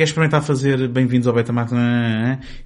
[0.00, 1.72] Quer experimentar fazer bem-vindos ao Betamax?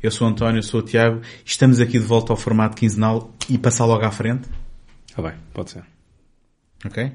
[0.01, 1.21] Eu sou o António, eu sou o Tiago.
[1.45, 4.49] Estamos aqui de volta ao formato quinzenal e passar logo à frente.
[5.17, 5.83] Ah bem, pode ser.
[6.87, 7.11] Ok?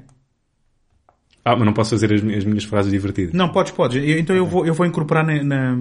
[1.42, 3.32] Ah, mas não posso fazer as, as minhas frases divertidas.
[3.32, 3.96] Não, podes, podes.
[3.96, 5.78] Eu- então eu vou, eu vou incorporar na, na-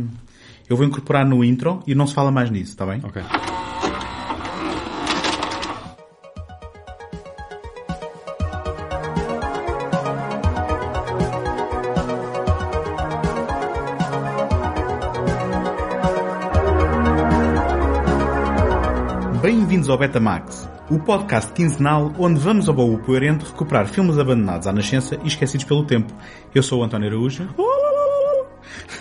[0.69, 3.01] eu vou incorporar no intro e não se fala mais nisso, está bem?
[3.03, 3.21] Ok.
[19.89, 24.71] Bem-vindos ao Betamax, o podcast quinzenal onde vamos ao baú poerente recuperar filmes abandonados à
[24.71, 26.13] nascença e esquecidos pelo tempo.
[26.53, 27.47] Eu sou o António Araújo.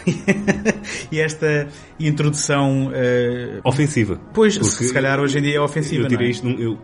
[1.12, 1.68] e esta
[2.00, 4.18] introdução, eh, Ofensiva.
[4.32, 6.30] pois, Porque se calhar hoje em dia é ofensiva, Eu tirei é?
[6.30, 6.78] isto num- eu,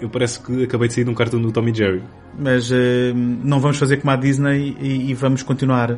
[0.00, 2.02] eu parece que acabei de sair de um cartão do Tommy Jerry.
[2.36, 5.92] mas eh, não vamos fazer como a Disney e, e vamos continuar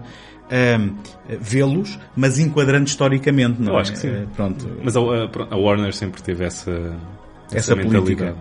[0.51, 3.80] a vê-los, mas enquadrando historicamente, não Eu é?
[3.83, 4.09] acho que sim.
[4.09, 6.95] Eh, pronto, Mas a, a- a Warner sempre teve essa,
[7.52, 8.37] essa política.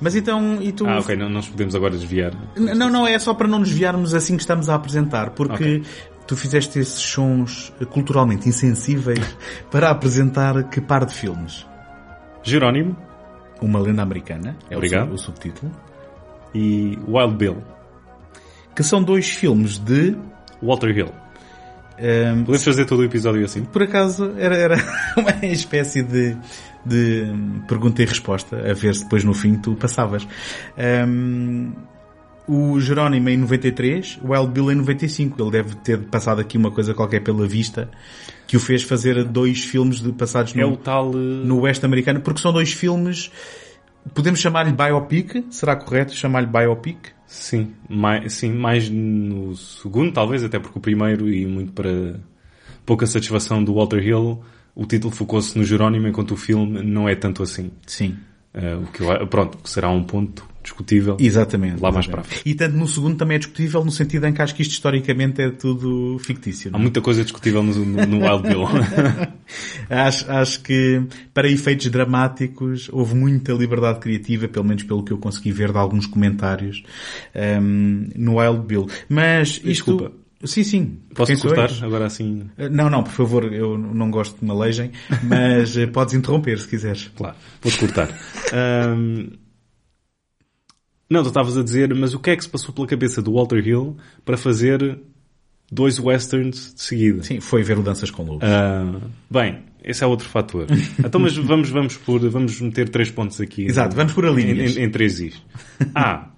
[0.00, 0.86] Mas então, e tu...
[0.86, 2.32] Ah, ok, não, nos podemos agora desviar.
[2.56, 5.84] N- Não, não, é só para não desviarmos assim que estamos a apresentar, porque Ok.
[6.26, 9.36] tu fizeste esses sons culturalmente insensíveis
[9.70, 11.66] para apresentar que par de filmes?
[12.42, 12.96] Jerónimo
[13.60, 15.12] Uma Lenda Americana, é Obrigado.
[15.12, 15.70] o subtítulo,
[16.54, 17.56] e Wild Bill.
[18.74, 20.16] que são dois filmes de...
[20.62, 21.10] Walter Hill.
[21.98, 23.64] ehm, Podemos fazer todo o episódio assim?
[23.64, 24.76] por acaso era, era
[25.16, 26.36] uma espécie de,
[26.84, 30.26] de hum, pergunta e resposta, a ver se depois no fim tu passavas.
[31.06, 31.72] Hum,
[32.48, 35.40] o Jerónimo em 93, o Wild Bill em 95.
[35.40, 37.88] Ele deve ter passado aqui uma coisa qualquer pela vista
[38.46, 41.12] que o fez fazer dois filmes de, passados É no, o tal...
[41.12, 43.30] eh, no Oeste Americano, porque são dois filmes.
[44.12, 45.44] Podemos chamar-lhe biopic?
[45.50, 47.10] Será correto chamar-lhe biopic?
[47.24, 52.18] Sim, mais, sim, mais no segundo, talvez, até porque o primeiro, e muito para
[52.84, 54.42] pouca satisfação do Walter Hill,
[54.74, 57.70] o título focou-se no Jerónimo, enquanto o filme não é tanto assim.
[57.86, 58.16] Sim.
[58.52, 61.16] Eh, o que eu, pronto, que será um ponto discutível.
[61.18, 61.80] Exatamente.
[61.80, 64.42] Lá mais para a E tanto no segundo também é discutível no sentido em que
[64.42, 66.68] acho que isto historicamente é tudo fictício.
[66.68, 66.82] Há não é?
[66.82, 68.64] muita coisa discutível no, no, no Wild Bill.
[69.90, 71.02] Acho, acho que
[71.34, 75.78] para efeitos dramáticos houve muita liberdade criativa, pelo menos pelo que eu consegui ver de
[75.78, 76.84] alguns comentários
[77.34, 78.86] ehm, no Wild Bill.
[79.08, 79.66] Mas isto...
[79.66, 80.19] Desculpa.
[80.44, 80.98] Sim, sim.
[81.14, 82.48] Posso cortar agora assim?
[82.56, 84.90] Eh, Não, não, por favor, eu não gosto de malejem,
[85.22, 87.10] mas eh, podes interromper se quiseres.
[87.14, 88.08] Claro, vou-te cortar.
[88.52, 89.28] Ahm,
[91.10, 93.32] Não, tu estavas a dizer, mas o que é que se passou pela cabeça do
[93.34, 94.98] Walter Hill para fazer
[95.70, 97.22] dois westerns de seguida?
[97.22, 98.48] Sim, foi ver o Danças com Lobos.
[98.48, 98.98] Ah,
[99.30, 100.66] bem, esse é outro fator.
[101.04, 103.64] então, mas vamos, vamos por, vamos meter três pontos aqui.
[103.66, 104.42] Exato, vamos por ali.
[104.44, 105.42] Em, em, em três is.
[105.94, 106.30] A.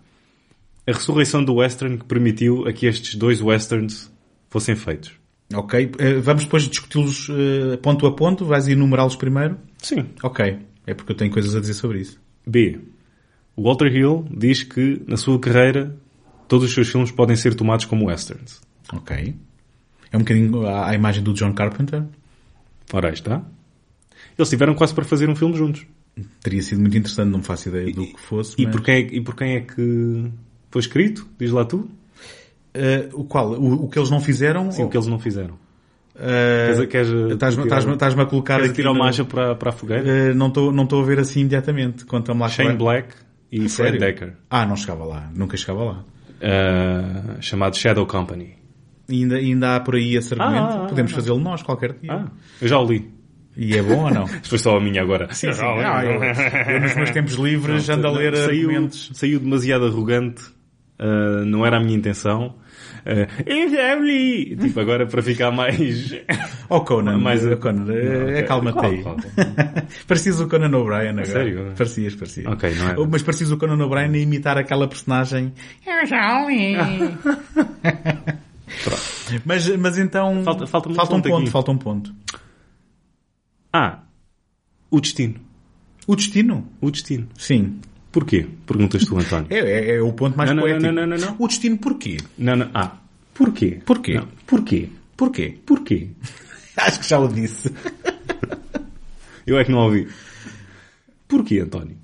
[0.86, 4.12] A ressurreição do western que permitiu a que estes dois westerns
[4.50, 5.12] fossem feitos.
[5.54, 9.58] Ok, eh, vamos depois discuti-los eh, ponto a ponto, vais enumerá-los primeiro?
[9.78, 10.06] Sim.
[10.22, 12.18] Ok, é porque eu tenho coisas a dizer sobre isso.
[12.46, 12.80] B.
[13.56, 15.94] Walter Hill diz que, na sua carreira,
[16.48, 18.60] todos os seus filmes podem ser tomados como westerns.
[18.92, 19.36] Ok.
[20.10, 22.04] É um bocadinho a, imagem do John Carpenter.
[22.92, 23.44] Ora, aí está.
[24.38, 25.86] Eles tiveram quase para fazer um filme juntos.
[26.42, 28.54] Teria sido muito interessante, não faço ideia do que fosse.
[28.58, 30.30] E, mas- por quem, e por quem é que
[30.72, 31.28] foi escrito?
[31.38, 31.88] Diz lá tu.
[32.74, 33.52] Eh, o qual?
[33.52, 34.72] O, o que eles não fizeram?
[34.72, 35.54] Sim, ou- o que eles não fizeram.
[36.18, 38.76] Eh, Queres, Estás-me a colocar queres aqui...
[38.80, 40.08] tirar uma acha para, para a fogueira?
[40.08, 42.04] Eh, não estou não a ver assim imediatamente.
[42.04, 42.48] Conta-me lá.
[42.48, 42.74] Shane é.
[42.74, 43.14] Black
[43.50, 43.98] e Fred?
[43.98, 44.34] Decker.
[44.50, 45.30] Ah, não chegava lá.
[45.34, 46.04] Nunca chegava lá.
[46.40, 48.56] Uh, chamado Shadow Company.
[49.08, 50.64] E ainda, ainda há por aí esse argumento.
[50.64, 51.14] Ah, ah, Podemos ah.
[51.14, 52.12] fazê-lo nós qualquer dia.
[52.12, 52.26] Ah,
[52.60, 53.10] eu já o li.
[53.56, 54.26] E é bom ou não?
[54.42, 55.32] Foi só a minha agora.
[55.34, 55.60] Sim, sim.
[55.62, 56.22] Ah, eu,
[56.74, 59.10] eu nos meus tempos livres ando a ler saiu, argumentos.
[59.14, 60.42] saiu demasiado arrogante.
[61.02, 62.54] Uh, não era a minha intenção.
[63.04, 64.56] Uh, eu já li.
[64.56, 66.14] Tipo, agora para ficar mais...
[66.68, 68.38] Oh Conan, Mais- oh, Conan, ok.
[68.38, 69.02] acalma-te Qual, aí.
[69.02, 69.16] qual?
[70.06, 71.26] parecias o Conan O'Brien agora.
[71.26, 71.72] sério?
[71.76, 72.46] Parecias, parecias.
[72.46, 73.06] Ok, não é?
[73.10, 75.52] Mas parecias o Conan O'Brien a imitar aquela personagem.
[75.86, 76.76] Eu já li.
[79.44, 80.42] Mas, mas então...
[80.44, 81.50] Falta- falta-me um falta um ponto ponto, aqui.
[81.50, 82.14] falta um ponto.
[83.72, 84.00] Ah,
[84.90, 85.34] o destino.
[86.06, 86.68] O destino?
[86.80, 87.28] O destino.
[87.38, 87.80] Sim.
[88.12, 88.46] Porquê?
[88.66, 89.46] Perguntas tu, António.
[89.50, 90.92] É, é, é o ponto mais Não, não, poético.
[90.92, 91.36] não, não, não, não.
[91.38, 92.18] O destino porquê?
[92.38, 92.70] Não, não.
[92.74, 92.98] Ah,
[93.34, 93.80] porquê?
[93.84, 94.14] Porquê?
[94.14, 94.88] Não, porquê?
[95.16, 95.58] Porquê?
[95.64, 96.08] Porquê?
[96.76, 97.72] Acho que já o disse.
[99.46, 100.08] Eu é que não ouvi.
[101.26, 101.96] Porquê, António?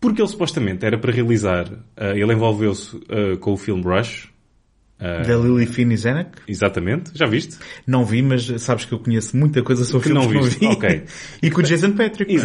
[0.00, 4.28] Porque ele supostamente era para realizar, ah, ele envolveu-se ah, com o filme Rush.
[5.00, 6.30] ah, Da Lily Finney Zanuck?
[6.46, 7.56] exatamente, já viste?
[7.86, 10.70] Não vi, mas sabes que eu conheço muita coisa sobre Que não filmes que não
[10.72, 10.76] vi.
[10.76, 11.04] ok.
[11.42, 12.30] E com o Jason Patrick.
[12.32, 12.42] não é?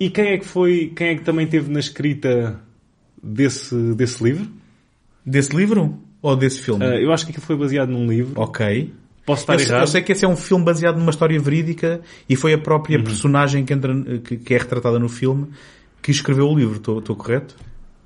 [0.00, 2.58] E quem é que foi, quem é que também teve na escrita
[3.22, 4.48] desse, desse livro?
[5.24, 5.98] Desse livro?
[6.22, 6.84] Ou desse filme?
[6.84, 8.32] Ah, eu acho que aquilo foi baseado num livro.
[8.40, 8.92] Ok.
[9.26, 9.80] Posso estar eu, errado.
[9.82, 12.98] eu sei que esse é um filme baseado numa história verídica e foi a própria
[12.98, 13.04] Uhum.
[13.04, 13.94] personagem que, entra,
[14.24, 15.48] que, que é retratada no filme
[16.02, 16.76] que escreveu o livro.
[16.76, 17.54] Estou estou correto?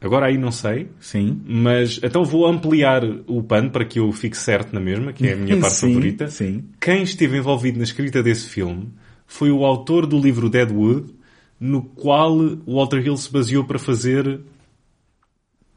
[0.00, 0.88] Agora aí não sei.
[1.00, 1.40] Sim.
[1.47, 5.32] Mas então vou ampliar o pano para que eu fique certo na mesma, que é
[5.32, 6.29] a minha parte Sim, favorita.
[6.29, 6.64] sim.
[6.81, 8.88] Quem esteve envolvido na escrita desse filme
[9.26, 11.06] foi o autor do livro Deadwood,
[11.60, 14.40] no qual o Walter Hill se baseou para fazer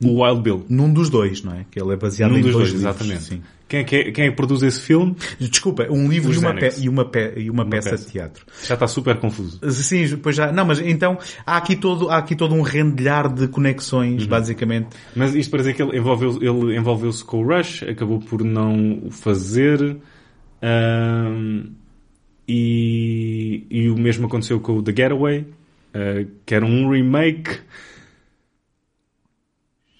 [0.03, 0.65] o Wild Bill.
[0.69, 1.65] Num dos dois, não é?
[1.71, 3.23] Que ele é baseado Num em dos dois, dois, livros, exatamente.
[3.23, 3.41] Sim.
[3.67, 5.15] Quem é, que é- quem é que produz esse filme?
[5.39, 8.05] Desculpa, um livro e uma, e uma, e uma, peça, peça.
[8.05, 8.45] de teatro.
[8.63, 9.59] Já está super confuso.
[9.71, 10.51] Sim, pois já.
[10.53, 14.29] Não, mas então há aqui todo, há aqui todo um rendilhar de conexões, Uhum.
[14.29, 14.87] basicamente.
[15.15, 18.99] Mas isto para dizer que ele envolveu- ele envolveu-se com o Rush, acabou por não
[19.03, 19.97] o fazer.
[20.61, 21.71] ahm,
[22.47, 25.45] e, e o mesmo aconteceu com o The Getaway,
[25.97, 27.59] ah, que era um remake.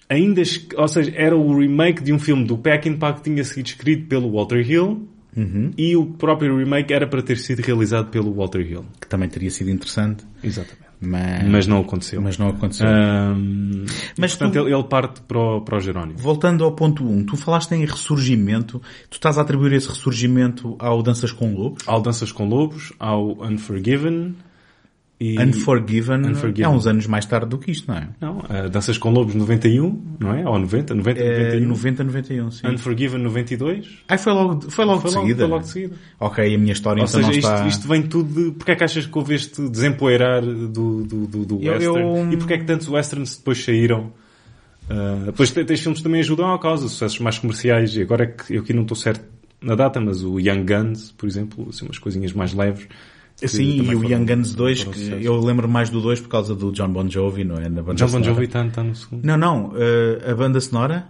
[0.08, 0.40] Ainda,
[0.76, 4.32] ou seja, era o remake de um filme do Peckinpah que tinha sido escrito pelo
[4.32, 5.06] Walter Hill
[5.76, 8.84] e o próprio remake era para ter sido realizado pelo Walter Hill.
[9.00, 10.24] Que também teria sido interessante.
[10.42, 10.88] Exatamente.
[11.00, 12.20] Mas, Mas não aconteceu.
[12.20, 12.84] mas não aconteceu.
[12.88, 13.84] Ahm,
[14.18, 16.18] Mas portanto, tu- ele, ele parte para o, para o Jerónimo.
[16.18, 18.82] Voltando ao ponto 1, um, tu falaste em ressurgimento.
[19.08, 21.84] Tu estás a atribuir esse ressurgimento ao Danças com Lobos?
[21.86, 24.34] Ao Danças com Lobos, ao Unforgiven
[25.20, 25.36] e...
[25.40, 26.64] Unforgiven, Unforgiven.
[26.64, 28.08] é uns anos mais tarde do que isto, não é?
[28.20, 30.48] Não, a Danças com Lobos 91, não é?
[30.48, 31.68] Ou 90, 90, É 91.
[31.68, 32.66] 90, 91, sim.
[32.68, 33.88] Unforgiven 92.
[34.08, 35.42] Ai, foi logo, foi logo Foi de logo, seguida.
[35.44, 35.94] foi logo de seguida.
[36.20, 37.66] Ok, a minha história Ou então seja, não isto, está...
[37.66, 38.50] isto vem tudo de...
[38.52, 42.00] Porquê é que achas que houve este desempoeirar do, do, do, do Eu- western?
[42.00, 44.12] eu- E porquê é que tantos westerns depois saíram?
[44.88, 47.94] Ah, depois te- tens filmes que também ajudam à causa, sucessos mais comerciais.
[47.96, 49.22] E agora é que eu aqui não estou certo
[49.60, 52.86] na data, mas o Young Guns, por exemplo, assim, umas coisinhas mais leves.
[53.40, 55.22] Que Sim, e o foram- Young Guns 2, foram que sucesso.
[55.22, 57.68] eu lembro mais do 2 por causa do John Bon Jovi, não é?
[57.68, 58.22] Na banda John Bon.
[58.24, 59.24] Jovi está está no segundo.
[59.24, 61.06] Não, não, eh, a banda sonora,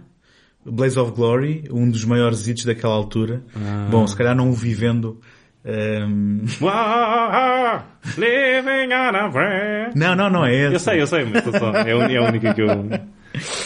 [0.65, 3.41] Blaze of Glory, um dos maiores hits daquela altura.
[3.55, 3.87] Ah.
[3.89, 5.19] Bom, se calhar não o vivendo.
[5.65, 7.81] ehm, Wow,
[8.17, 9.91] living on a prayer.
[9.95, 10.73] Não, não, não é esse.
[10.75, 11.45] Eu sei, eu sei, mas
[11.85, 12.67] é, é a única que eu...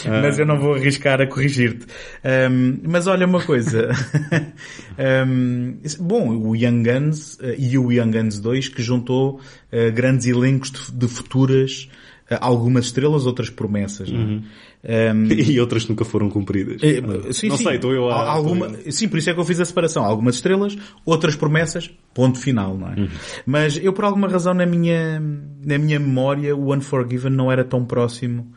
[0.06, 1.86] mas eu não vou arriscar a corrigir-te.
[2.24, 3.90] Ahm, mas olha uma coisa.
[4.98, 9.40] Ahm, bom, o Young Guns eh, e o Young Guns 2 que juntou
[9.72, 11.88] eh, grandes elencos de, de futuras,
[12.30, 14.08] eh, algumas estrelas, outras promessas.
[14.08, 14.12] é?
[14.12, 14.42] Uhum.
[14.86, 16.82] Ahm, E outras que nunca foram cumpridas.
[16.82, 17.00] Eh,
[17.32, 17.64] sim, não sim.
[17.64, 18.14] sei, estou eu a...
[18.14, 20.04] Al- Alguma, sim, por isso é que eu fiz a separação.
[20.04, 23.00] Algumas estrelas, outras promessas, ponto final, não é?
[23.00, 23.08] Uhum.
[23.46, 25.20] Mas eu, por alguma razão, na minha,
[25.64, 28.52] na minha memória, o Unforgiven não era tão próximo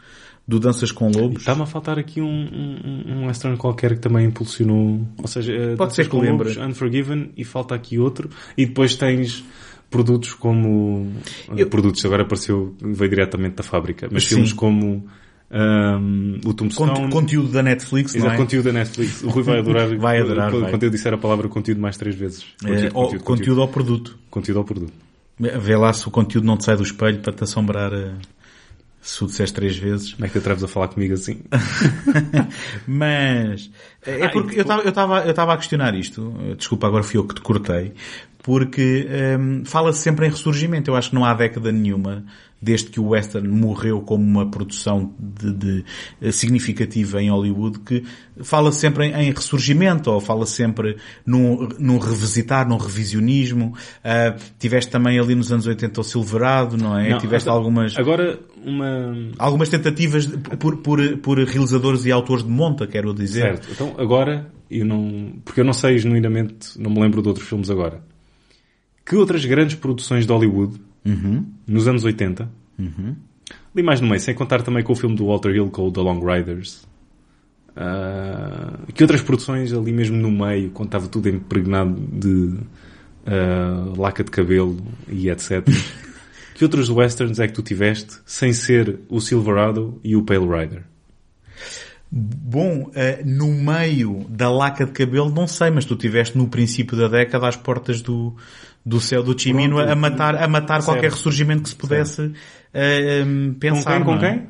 [0.47, 1.39] do Danças com Lobos.
[1.41, 5.05] Está-me a faltar aqui um, um, um western qualquer que também impulsionou.
[5.17, 6.49] Ou seja, eh, Pode ser que com lembre.
[6.53, 8.29] Lobos, Unforgiven e falta aqui outro.
[8.57, 9.43] E depois tens
[9.89, 11.11] produtos como.
[11.49, 14.07] eh, Eu- Produtos, agora apareceu, veio diretamente da fábrica.
[14.11, 14.35] Mas Sim.
[14.35, 15.05] filmes como
[15.51, 16.91] ahm, o Tombstone.
[16.91, 18.37] Conte- conteúdo da Netflix, não Exato, é?
[18.37, 19.23] conteúdo da Netflix.
[19.23, 19.87] O Rui vai adorar.
[19.97, 20.71] Vai adorar, Quando vai.
[20.71, 22.45] quando eu disser a palavra conteúdo mais três vezes.
[22.65, 24.17] Eh, ou conteúdo, ao produto.
[24.29, 24.93] Conteúdo ao produto.
[25.39, 28.11] Vê lá se o conteúdo não te sai do espelho para te assombrar eh,
[29.01, 30.13] se o disseste três vezes.
[30.13, 31.41] Como é que te atreves a falar comigo assim?
[32.87, 33.69] Mas
[34.05, 36.33] é Ah, porque eu estava eu eu estava a questionar isto.
[36.57, 37.93] Desculpa, agora fui eu que te cortei.
[38.47, 39.05] Porque
[39.37, 40.89] hum, fala-se sempre em ressurgimento.
[40.89, 42.23] Eu acho que não há década nenhuma
[42.61, 45.85] desde que o western morreu como uma produção de, de-
[46.21, 48.03] eh, significativa em Hollywood que
[48.41, 50.95] fala sempre em, em ressurgimento ou fala sempre
[51.25, 53.75] num, num revisitar, num revisionismo.
[54.01, 57.09] Ah, tiveste também ali nos anos 80 o Silverado, não é?
[57.09, 59.13] Não, tiveste agora- algumas Agora, uma.
[59.37, 60.25] algumas tentativas
[60.57, 63.57] por, por, por realizadores e autores de monta, quero dizer.
[63.57, 63.67] Certo.
[63.73, 65.33] Então, agora, eu não.
[65.43, 68.01] Porque eu não sei genuinamente, não me lembro de outros filmes agora.
[69.07, 70.79] Que outras grandes produções de Hollywood,
[71.65, 72.49] nos anos 80,
[73.73, 75.91] ali mais no meio, sem contar também com o filme do Walter Hill com o
[75.91, 76.85] The Long Riders,
[77.75, 82.57] ah, que outras produções ali mesmo no meio, quando estava tudo impregnado de
[83.25, 85.63] ah, laca de cabelo e etc.
[86.55, 90.83] que outros westerns é que tu tiveste sem ser o Silverado e o Pale Rider?
[92.09, 96.97] Bom, eh, no meio da laca de cabelo, não sei, mas tu tiveste no princípio
[96.97, 98.33] da década às portas do,
[98.85, 99.91] do céu do Chimino Pronto.
[99.91, 102.31] a matar, a matar qualquer ressurgimento que se pudesse
[102.71, 103.95] Com pensar.
[103.97, 104.03] quem?
[104.05, 104.29] Com não é?
[104.31, 104.47] quem?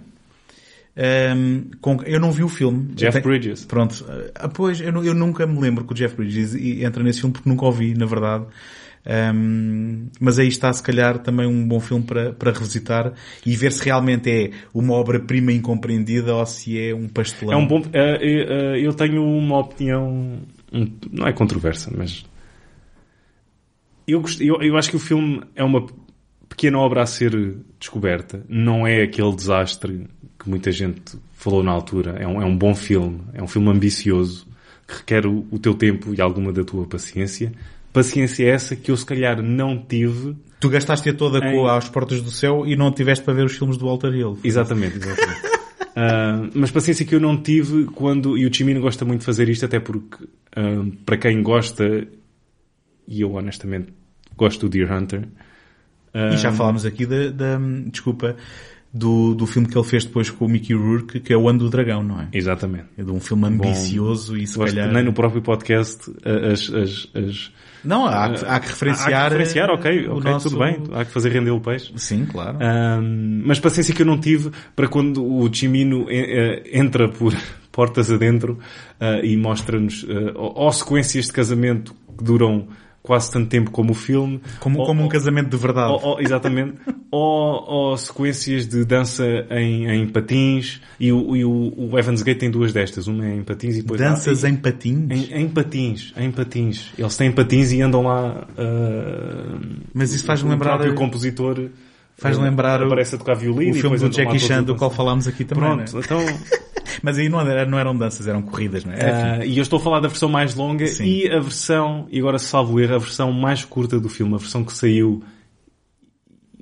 [0.96, 2.94] Ehm, com- eu não vi o filme.
[2.96, 3.66] Jeff tenho- Bridges.
[3.66, 4.06] Pronto.
[4.36, 7.50] Ah, pois, eu, eu nunca me lembro que o Jeff Bridges entra nesse filme porque
[7.50, 8.46] nunca o vi, na verdade.
[9.10, 13.14] Ehm, mas aí está, se calhar, também um bom filme para, para revisitar
[13.46, 17.54] e ver se realmente é uma obra-prima incompreendida ou se é um pastelão.
[17.54, 17.82] É um bom.
[17.94, 20.42] eh, eh, eu tenho uma opinião.
[20.74, 22.26] um- não é controversa, mas.
[24.08, 25.86] Eu, gost- eu, eu acho que o filme é uma
[26.50, 28.44] pequena obra a ser descoberta.
[28.50, 30.08] Não é aquele desastre
[30.40, 32.18] que muita gente falou na altura.
[32.20, 33.22] É um, é um bom filme.
[33.34, 34.48] É um filme ambicioso.
[34.88, 37.52] que requer o, o teu tempo e alguma da tua paciência.
[37.98, 40.36] Paciência é essa que eu se calhar não tive.
[40.60, 43.56] Tu gastaste-a toda Em- com Aos Portas do Céu e não tiveste para ver os
[43.56, 44.38] filmes do Walter Hill.
[44.44, 45.42] Exatamente, exatamente.
[46.00, 49.50] Ah, mas paciência que eu não tive quando, e o Chimino gosta muito de fazer
[49.50, 52.08] isto, até porque, ah, para quem gosta,
[53.08, 53.92] e eu honestamente
[54.36, 55.28] gosto do Deer Hunter,
[56.14, 57.60] ah, E já falámos aqui da, da-
[57.92, 58.36] desculpa,
[58.94, 61.60] do, do filme que ele fez depois com o Mickey Rourke, que é o Ano
[61.60, 62.28] do Dragão, não é?
[62.34, 62.86] Exatamente.
[62.98, 64.92] É de um filme ambicioso e se calhar...
[64.92, 67.52] Nem no próprio podcast as, as, as-
[67.84, 69.08] Não, há, que- há que referenciar...
[69.08, 70.78] Há que referenciar, ok, o ok, nosso- tudo bem.
[70.94, 71.92] Há que fazer render o peixe.
[71.98, 72.58] Sim, claro.
[72.62, 77.34] Ahm, mas paciência que eu não tive para quando o Chimino eh, eh, entra por
[77.72, 78.58] portas adentro
[79.00, 82.68] ah, e mostra-nos ah, ou, ou sequências de casamento que duram
[83.08, 84.42] quase tanto tempo como o filme.
[84.60, 85.92] Como, ou- como um casamento de verdade.
[85.94, 86.74] ou- ou- exatamente.
[87.10, 90.82] ou, sequências de dança em, em patins.
[91.00, 93.08] E, o, e o, o Evans Gate tem duas destas.
[93.08, 94.00] Uma é em patins e depois...
[94.02, 95.10] Danças ah, em patins?
[95.10, 96.92] em, em patins, em patins.
[96.98, 98.46] Eles têm patins e andam lá.
[98.58, 99.60] ah,
[99.94, 101.70] Mas isso faz-me o lembrar- próprio compositor
[102.18, 105.28] Faz lembrar o- aparece a tocar violino o filme do Jackie Chan, do qual falámos
[105.28, 106.02] aqui também, Pronto, né?
[106.04, 106.20] então.
[107.04, 109.12] Mas aí não, era, não eram danças, eram corridas, não é?
[109.42, 111.06] ah, e eu estou a falar da versão mais longa Sim.
[111.06, 114.64] e a versão, e agora salvo erro, a versão mais curta do filme, a versão
[114.64, 115.22] que saiu.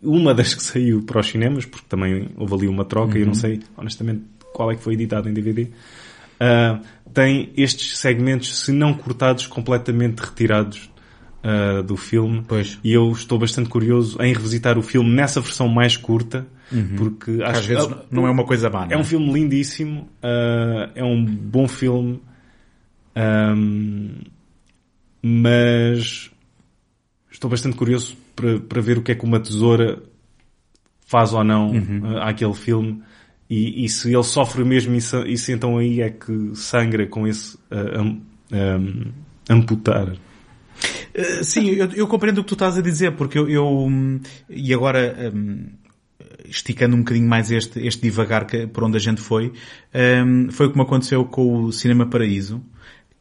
[0.03, 3.27] Uma das que saiu para os cinemas, porque também houve ali uma troca, e eu
[3.27, 5.67] não sei, honestamente, qual é que foi editado em DVD.
[6.39, 6.79] ah,
[7.13, 10.91] tem estes segmentos, se não cortados, completamente retirados
[11.47, 12.43] ah, do filme.
[12.47, 12.79] Pois.
[12.83, 16.47] E eu estou bastante curioso em revisitar o filme nessa versão mais curta,
[16.97, 19.31] porque Que acho às vezes ah, não é uma coisa má, é não um filme
[19.31, 22.19] lindíssimo, ah, é um bom filme,
[23.15, 24.23] ahm,
[25.21, 26.31] mas
[27.31, 30.01] estou bastante curioso para, para ver o que é que uma tesoura
[31.05, 31.71] faz ou não
[32.03, 33.01] ah, àquele filme
[33.49, 37.57] e, e se ele sofre mesmo isso, isso então aí é que sangra com esse
[37.69, 38.21] ah, am-
[38.51, 39.13] am-
[39.49, 40.13] amputar.
[41.17, 44.19] Uh, Sim, eu, eu compreendo o que tu estás a dizer, porque eu, eu, hum,
[44.49, 45.67] e agora, hum,
[46.45, 49.53] esticando um bocadinho mais este, este divagar que, por onde a gente foi,
[50.25, 52.61] hum, foi o que me aconteceu com o Cinema Paraíso,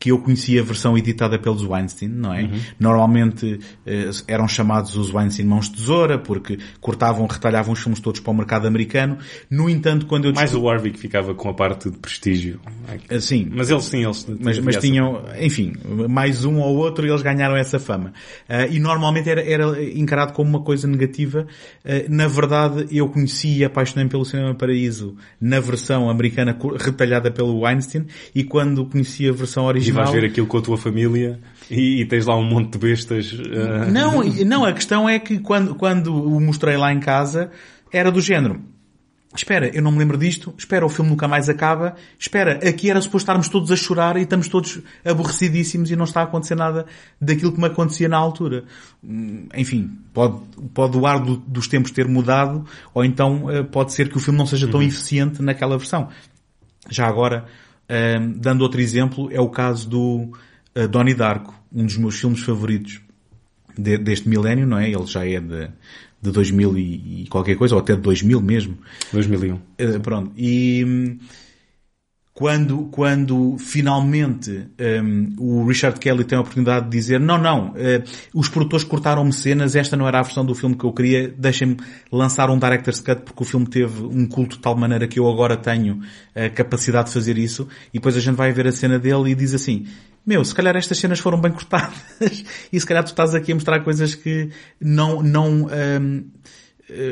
[0.05, 2.51] que eu conhecia a versão editada pelos Weinstein, não é?
[2.79, 8.21] Normalmente eh, eram chamados os Weinstein Mãos de Tesoura, porque cortavam, retalhavam os filmes todos
[8.21, 9.17] para o mercado americano.
[9.49, 10.35] No entanto, quando eu...
[10.35, 12.61] Mais o Warwick ficava com a parte de prestígio.
[13.09, 15.73] Assim, Mas eles sim, eles mas, mas tinham, enfim,
[16.11, 18.13] mais um ou outro e eles ganharam essa fama.
[18.47, 21.47] Ah, e normalmente era, era encarado como uma coisa negativa.
[21.83, 27.61] Ah, na verdade, eu conheci e apaixonei-me pelo Cinema Paraíso na versão americana retalhada pelo
[27.61, 29.94] Weinstein e quando conheci a versão original...
[29.95, 33.33] vais ver aquilo com a tua família e, e tens lá um monte de bestas.
[33.83, 37.51] ah, Não, não, a questão é que quando, quando o mostrei lá em casa,
[37.93, 38.61] era do género.
[39.37, 40.55] Espera, eu não me lembro disto.
[40.57, 41.97] Espera, o filme nunca mais acaba.
[42.17, 46.21] Espera, aqui era suposto estarmos todos a chorar e estamos todos aborrecidíssimos e não está
[46.21, 46.87] a acontecer nada
[47.21, 48.63] daquilo que me acontecia na altura.
[49.03, 50.37] Hum, Enfim, pode,
[50.73, 54.21] pode o ar do- dos tempos ter mudado ou então eh, pode ser que o
[54.21, 56.09] filme não seja tão eficiente naquela versão.
[56.89, 57.45] Já agora,
[57.91, 60.33] hum, dando outro exemplo, é o caso do
[60.77, 63.01] uh, Donnie Darko, um dos meus filmes favoritos
[63.77, 64.91] de- deste milénio, não é?
[64.91, 65.69] Ele já é de,
[66.23, 68.79] de 2000 e, e qualquer coisa, ou até de 2000 mesmo.
[69.13, 69.55] 2001.
[69.55, 70.33] Uh, pronto.
[70.37, 71.19] E hum,
[72.35, 74.67] quando, quando finalmente
[75.03, 78.03] hum, o Richard Kelly tem a oportunidade de dizer não, não, eh,
[78.35, 81.77] os produtores cortaram-me cenas, esta não era a versão do filme que eu queria, deixem-me
[82.11, 85.29] lançar um Director's Cut porque o filme teve um culto de tal maneira que eu
[85.31, 86.01] agora tenho
[86.35, 87.69] a capacidade de fazer isso.
[87.91, 89.87] E depois a gente vai ver a cena dele e diz assim
[90.27, 91.95] meu, se calhar estas cenas foram bem cortadas
[92.73, 94.49] e se calhar tu estás aqui a mostrar coisas que
[94.81, 96.01] não, não, eh,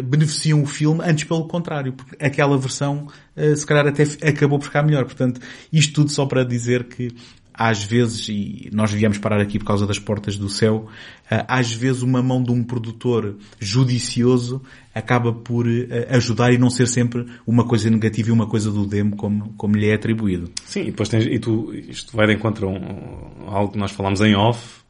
[0.05, 4.67] beneficiam o filme, antes pelo contrário, porque aquela versão eh, se calhar até acabou por
[4.67, 5.05] ficar melhor.
[5.05, 5.41] Portanto,
[5.73, 7.13] isto tudo só para dizer que
[7.55, 10.89] às vezes, e nós viemos parar aqui por causa das portas do céu,
[11.31, 14.63] eh, às vezes uma mão de um produtor judicioso
[14.95, 18.87] acaba por eh, ajudar e não ser sempre uma coisa negativa e uma coisa do
[18.87, 20.51] demo como, como lhe é atribuído.
[20.65, 23.93] Sim, e depois tens, e tu, isto vai de encontro a, um, algo que nós
[23.93, 24.82] falámos em off,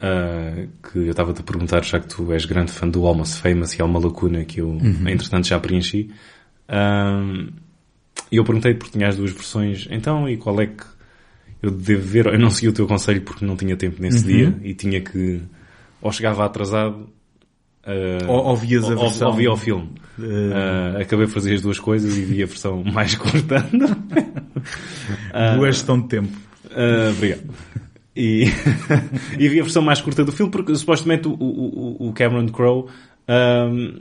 [0.00, 3.72] ah, que eu estava-te a perguntar, já que tu és grande fã do Almost Famous
[3.74, 6.10] e há uma lacuna que eu, entretanto, já preenchi.
[6.68, 7.22] Ah,
[8.30, 10.84] E eu perguntei porque tinha as duas versões, então, e qual é que
[11.62, 12.26] eu devo ver?
[12.26, 15.40] Eu não segui o teu conselho porque não tinha tempo nesse dia e tinha que,
[16.02, 17.08] ou chegava atrasado,
[17.84, 19.90] ah, Ou- ou vias a ou- versão- ou via o filme.
[20.18, 23.64] Ah, acabei de fazer as duas coisas e vi a versão mais curta.
[25.56, 26.36] Boa gestão de tempo.
[27.14, 27.42] Obrigado.
[28.16, 28.44] E,
[29.38, 32.86] e vi a versão mais curta do filme porque supostamente o, o, o Cameron Crowe
[33.28, 33.92] ahm,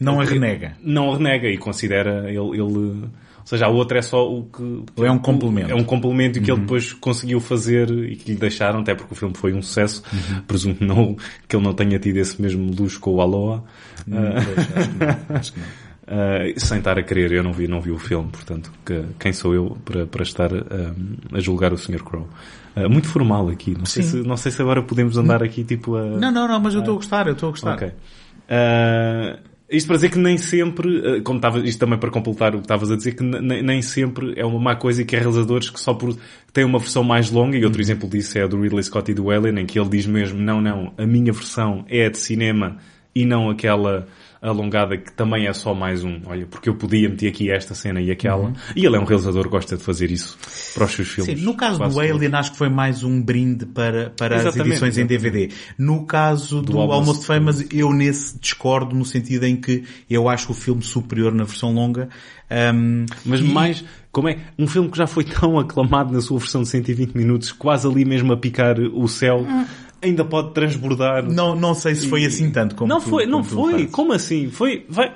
[0.00, 0.76] Não a renega.
[0.82, 3.04] não a renega e considera ele, ele
[3.46, 4.62] seja, a outra é só o que...
[4.96, 5.70] Ou é um complemento.
[5.70, 9.16] É um complemento que ele depois conseguiu fazer e que lhe deixaram, até porque o
[9.16, 10.02] filme foi um sucesso.
[10.48, 11.16] Presumo que, não,
[11.46, 13.62] que ele não tenha tido esse mesmo luxo com o Aloha.
[14.08, 14.14] Hum,
[14.44, 15.66] pois, acho que não, acho que não.
[16.06, 19.32] Uh, sem estar a querer, eu não vi, não vi o filme, portanto, que, quem
[19.32, 22.04] sou eu para, para estar um, a julgar o Sr.
[22.04, 22.28] Crow?
[22.76, 25.96] Uh, muito formal aqui, não sei, se, não sei se agora podemos andar aqui tipo
[25.96, 26.04] a...
[26.04, 27.74] Não, não, não, mas eu estou a gostar, eu estou a gostar.
[27.74, 27.88] Ok.
[27.88, 29.36] Uh,
[29.68, 32.88] isto para dizer que nem sempre, como estava, isto também para completar o que estavas
[32.92, 35.80] a dizer, que nem, nem sempre é uma má coisa e que há realizadores que
[35.80, 36.16] só por
[36.52, 39.14] têm uma versão mais longa, e outro exemplo disso é a do Ridley Scott e
[39.14, 42.18] do Alien, em que ele diz mesmo, não, não, a minha versão é a de
[42.18, 42.76] cinema
[43.12, 44.06] e não aquela
[44.40, 48.00] alongada que também é só mais um, olha, porque eu podia meter aqui esta cena
[48.00, 48.46] e aquela.
[48.46, 48.52] Uhum.
[48.74, 50.38] E ele é um realizador que gosta de fazer isso
[50.74, 51.38] para os seus filmes.
[51.38, 54.98] Sim, no caso do Alien acho que foi mais um brinde para, para as edições
[54.98, 55.50] em DVD.
[55.78, 60.28] No caso do, do Almost, Almost Famous, eu nesse discordo no sentido em que eu
[60.28, 62.08] acho o filme superior na versão longa.
[62.50, 63.44] Um, Mas e...
[63.44, 67.14] mais, como é, um filme que já foi tão aclamado na sua versão de 120
[67.14, 69.40] minutos, quase ali mesmo a picar o céu.
[69.40, 69.64] Hum
[70.02, 71.24] ainda pode transbordar.
[71.24, 73.86] Não, não sei se foi assim tanto como Não tu, foi, não como foi.
[73.86, 74.50] Como assim?
[74.50, 75.12] Foi, vai,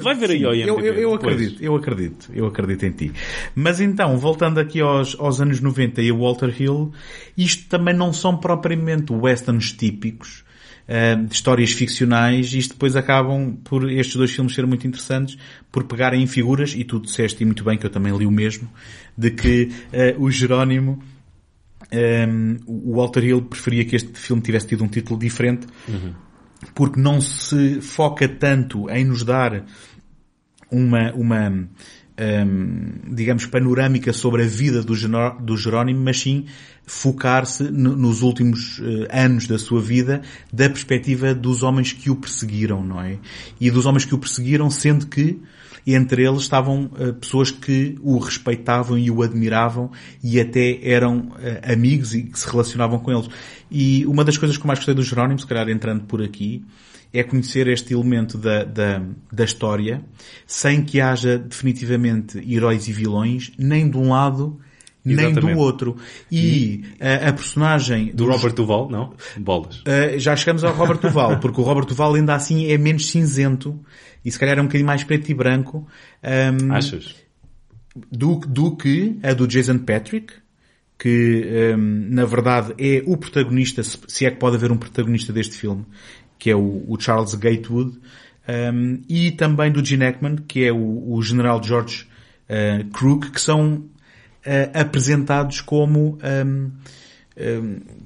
[0.00, 3.12] vai ver aí ao eu, eu, eu acredito, eu acredito, eu acredito em ti.
[3.54, 6.92] Mas então, voltando aqui aos, aos anos 90 e a Walter Hill,
[7.36, 10.44] isto também não são propriamente westerns típicos,
[10.88, 15.36] uh, de histórias ficcionais, isto depois acabam por estes dois filmes serem muito interessantes,
[15.70, 18.68] por pegarem em figuras, e tu disseste muito bem que eu também li o mesmo,
[19.16, 21.02] de que uh, o Jerónimo
[21.92, 26.14] um, o Walter Hill preferia que este filme tivesse tido um título diferente, uhum.
[26.74, 29.64] porque não se foca tanto em nos dar
[30.70, 31.50] uma, uma
[32.20, 34.94] um, digamos, panorâmica sobre a vida do,
[35.40, 36.46] do Jerónimo, mas sim
[36.86, 42.84] focar-se nos últimos uh, anos da sua vida da perspectiva dos homens que o perseguiram,
[42.84, 43.18] não é?
[43.60, 45.40] E dos homens que o perseguiram, sendo que
[45.86, 49.90] e entre eles estavam uh, pessoas que o respeitavam e o admiravam
[50.22, 53.28] e até eram uh, amigos e que se relacionavam com eles.
[53.70, 56.64] E uma das coisas que eu mais gostei do Jerónimo, se calhar entrando por aqui,
[57.12, 60.02] é conhecer este elemento da, da, da história
[60.46, 64.60] sem que haja definitivamente heróis e vilões, nem de um lado
[65.04, 65.96] nem do outro.
[66.30, 68.12] E a, a personagem...
[68.14, 69.14] Do Robert Duval, não?
[69.38, 69.80] Bolas.
[69.80, 73.78] Uh, já chegamos ao Robert Duval, porque o Robert Duval ainda assim é menos cinzento
[74.24, 75.86] e se calhar é um bocadinho mais preto e branco.
[76.22, 77.14] Um, Achas?
[78.10, 80.32] Do, do que a do Jason Patrick,
[80.98, 85.56] que um, na verdade é o protagonista, se é que pode haver um protagonista deste
[85.56, 85.84] filme,
[86.38, 87.98] que é o, o Charles Gatewood,
[88.72, 92.06] um, e também do Gene Hackman, que é o, o General George
[92.48, 93.90] uh, Crook, que são uh,
[94.74, 96.70] apresentados como, um,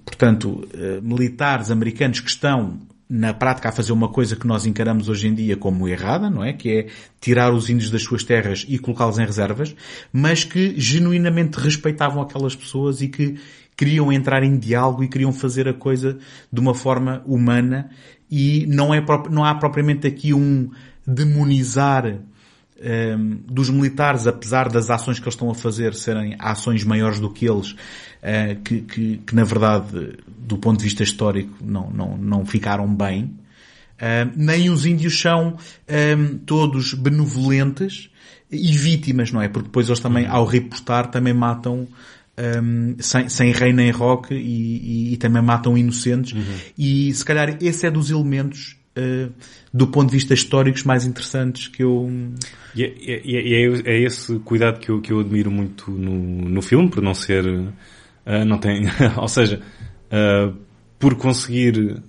[0.05, 5.09] portanto, uh, militares americanos que estão na prática a fazer uma coisa que nós encaramos
[5.09, 6.53] hoje em dia como errada, não é?
[6.53, 6.87] Que é
[7.21, 9.75] tirar os índios das suas terras e colocá-los em reservas,
[10.13, 13.39] mas que genuinamente respeitavam aquelas pessoas e que
[13.77, 16.19] queriam entrar em diálogo e queriam fazer a coisa
[16.53, 17.91] de uma forma humana
[18.31, 20.71] e não é não há propriamente aqui um
[21.07, 22.21] demonizar
[22.85, 27.31] um, dos militares, apesar das ações que eles estão a fazer serem ações maiores do
[27.31, 32.17] que eles, uh, que, que, que, na verdade, do ponto de vista histórico, não, não,
[32.17, 33.25] não ficaram bem.
[33.95, 35.57] Uh, nem os índios são
[35.89, 38.11] um, todos benevolentes
[38.51, 39.49] e vítimas, não é?
[39.49, 41.89] Porque depois eles também, ao reportar, também matam
[42.39, 46.33] um, sem, sem rei nem rock e, e, e também matam inocentes.
[46.33, 46.57] Uhum.
[46.77, 49.33] E se calhar esse é dos elementos uh,
[49.73, 52.11] do ponto de vista históricos mais interessantes que eu...
[52.75, 56.63] E é, é, é, é esse cuidado que eu, que eu admiro muito no, no
[56.63, 57.47] filme, por não ser...
[57.47, 58.85] Uh, não tem...
[59.17, 59.61] ou seja,
[60.15, 60.57] uh,
[60.99, 62.03] por conseguir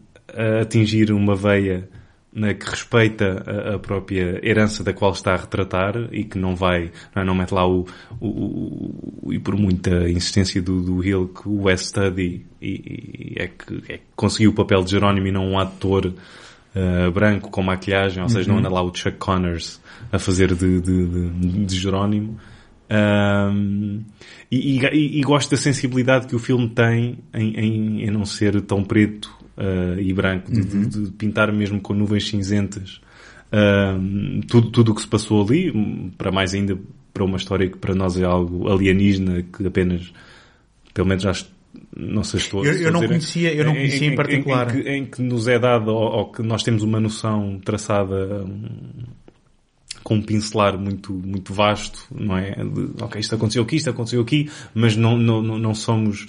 [0.62, 1.90] atingir uma veia
[2.36, 6.54] né, que respeita a, a, própria herança da qual está a retratar e que não
[6.54, 7.88] vai, não, é, não mete lá o,
[8.20, 8.28] o,
[9.24, 13.48] o, e por muita insistência do, do Hill que o West Study e, e é,
[13.48, 17.64] que, é que conseguiu o papel de Jerónimo e não um ator uh, branco com
[17.64, 18.56] maquilhagem, ou seja, uhum.
[18.56, 22.38] não anda lá o Chuck Connors a fazer de, de, de, de Jerónimo.
[22.90, 24.04] Um,
[24.52, 28.62] e, e, e, gosto da sensibilidade que o filme tem em, em, em não ser
[28.62, 30.88] tão preto uh, e branco, de, uhum.
[30.88, 33.02] de, de, pintar mesmo com nuvens cinzentas
[33.52, 35.74] uh, tudo, tudo o que se passou ali,
[36.16, 36.78] para mais ainda
[37.12, 40.14] para uma história que para nós é algo alienígena, que apenas,
[40.94, 41.56] pelo menos acho
[41.96, 44.76] não sei se estou Eu, eu não dizer, conhecia, eu não conhecia em, em particular.
[44.76, 47.60] Em, em, que, em, que, nos é dado, ou, ou, que nós temos uma noção
[47.64, 49.06] traçada um,
[50.06, 52.52] com um pincelar muito, muito vasto, não é?
[52.52, 56.28] De, ok, isto aconteceu aqui, isto aconteceu aqui, mas não, não, não somos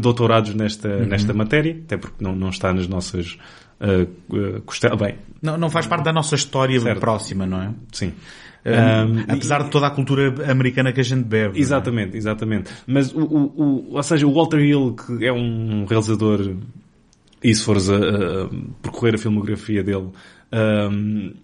[0.00, 1.06] doutorados nesta, uhum.
[1.06, 3.36] nesta matéria, até porque não, não está nas nossas
[3.82, 4.98] uh, uh, costelas.
[4.98, 7.00] Bem, não, não faz parte da nossa história certo.
[7.00, 7.74] próxima, não é?
[7.92, 8.14] Sim.
[8.64, 11.58] Um, apesar de toda a cultura americana que a gente bebe.
[11.58, 11.60] É?
[11.60, 12.16] Exatamente, é?
[12.16, 12.70] exatamente.
[12.86, 16.56] Mas o, o, o, ou seja, o Walter Hill, que é um realizador,
[17.44, 18.48] e se fores a, a
[18.80, 20.08] percorrer a filmografia dele,
[20.90, 21.34] um,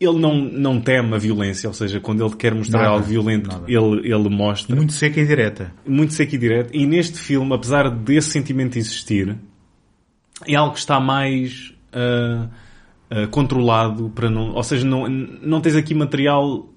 [0.00, 3.50] ele não, não teme a violência, ou seja, quando ele quer mostrar nada, algo violento,
[3.66, 4.76] ele, ele mostra.
[4.76, 5.72] Muito seca e direta.
[5.84, 6.70] Muito seca e direta.
[6.72, 9.36] E neste filme, apesar desse sentimento existir,
[10.46, 12.48] é algo que está mais uh,
[13.10, 14.52] uh, controlado para não.
[14.54, 16.68] Ou seja, não, não tens aqui material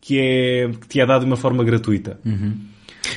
[0.00, 2.18] que, é, que te é dado de uma forma gratuita.
[2.24, 2.56] Uhum.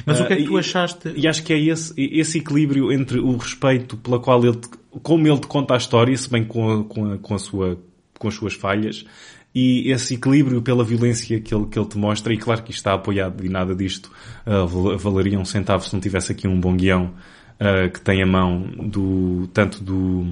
[0.05, 1.09] Mas uh, o que é que tu achaste?
[1.09, 4.69] E, e acho que é esse, esse equilíbrio entre o respeito pela qual ele, te,
[5.01, 7.79] como ele te conta a história, se bem com a, com a, com a sua
[8.23, 9.05] com as suas falhas,
[9.53, 12.79] e esse equilíbrio pela violência que ele, que ele te mostra, e claro que isto
[12.79, 14.09] está apoiado e nada disto
[14.47, 17.13] uh, valeria um centavo se não tivesse aqui um bom guião
[17.59, 20.25] uh, que tem a mão do, tanto do,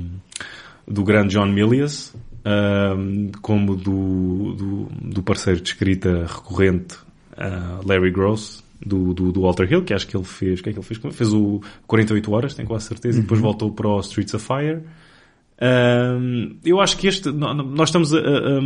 [0.87, 6.95] do grande John Milius, uh, como do, do, do, parceiro de escrita recorrente
[7.85, 10.73] Larry Gross, do, do, do, Walter Hill, que acho que ele fez, o que é
[10.73, 10.99] que ele fez?
[11.15, 13.19] Fez o 48 Horas, tenho quase certeza, uhum.
[13.19, 13.47] e depois uhum.
[13.47, 14.81] voltou para o Streets of Fire.
[15.61, 18.59] Um, eu acho que este, nós estamos a, a,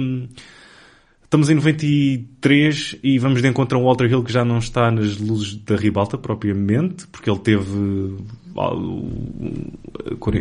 [1.24, 4.90] estamos em 93 e vamos de encontro a um Walter Hill que já não está
[4.90, 8.16] nas luzes da ribalta propriamente, porque ele teve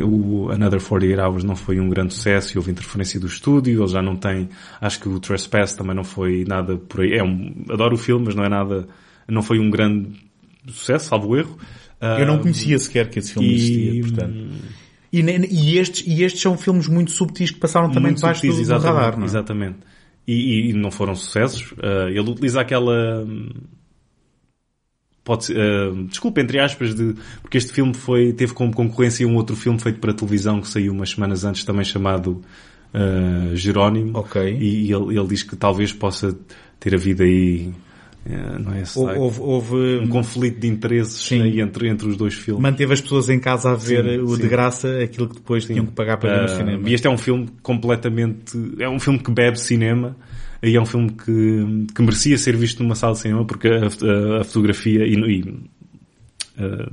[0.05, 3.90] o, Another 48 Hours não foi um grande sucesso e houve interferência do estúdio, ele
[3.90, 4.49] já não tem,
[4.81, 8.27] acho que o Trespass também não foi nada por aí, é um, adoro o filme,
[8.27, 8.87] mas não é nada,
[9.27, 10.11] não foi um grande
[10.69, 11.59] sucesso, salvo erro.
[12.01, 13.55] Eu não conhecia sequer que esse filme e...
[13.55, 14.35] existia, portanto.
[15.14, 18.66] E, e, estes, e estes são filmes muito subtis que passaram também muito debaixo subtis,
[18.66, 19.27] do, do radar, não é?
[19.27, 19.79] Exatamente.
[20.27, 21.70] E, e, não foram sucessos.
[21.72, 23.24] Uh, ele utiliza aquela...
[25.22, 29.37] Pode ser, uh, desculpa, entre aspas, de, porque este filme foi, teve como concorrência um
[29.37, 32.42] outro filme feito para televisão que saiu umas semanas antes também chamado
[32.92, 34.18] uh, Jerónimo.
[34.18, 34.42] Ok.
[34.42, 36.37] E, e ele, ele diz que talvez possa
[36.81, 37.72] ter havido aí
[38.27, 38.83] não é
[39.19, 42.63] houve, houve, um conflito de interesses entre, entre os dois filmes.
[42.63, 44.43] Manteve as pessoas em casa a ver sim, o sim.
[44.43, 45.75] de graça aquilo que depois sim.
[45.75, 46.89] tinham que pagar para ver no uh, cinema.
[46.89, 50.17] E este é um filme completamente, é um filme que bebe cinema
[50.63, 53.81] e é um filme que, que merecia ser visto numa sala de cinema porque a,
[53.81, 56.91] a, a fotografia e, e uh,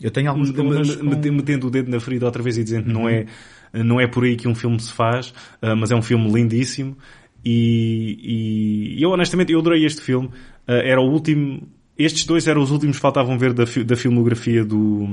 [0.00, 1.04] eu tenho alguns problemas com...
[1.04, 2.92] metendo o dedo na ferida outra vez e dizendo uhum.
[2.94, 3.26] não é
[3.74, 6.96] não é por aí que um filme se faz, uh, mas é um filme lindíssimo
[7.44, 10.28] e, e eu honestamente eu adorei este filme.
[10.28, 11.68] Uh, era o último.
[11.96, 15.06] Estes dois eram os últimos que faltavam ver da, da filmografia do,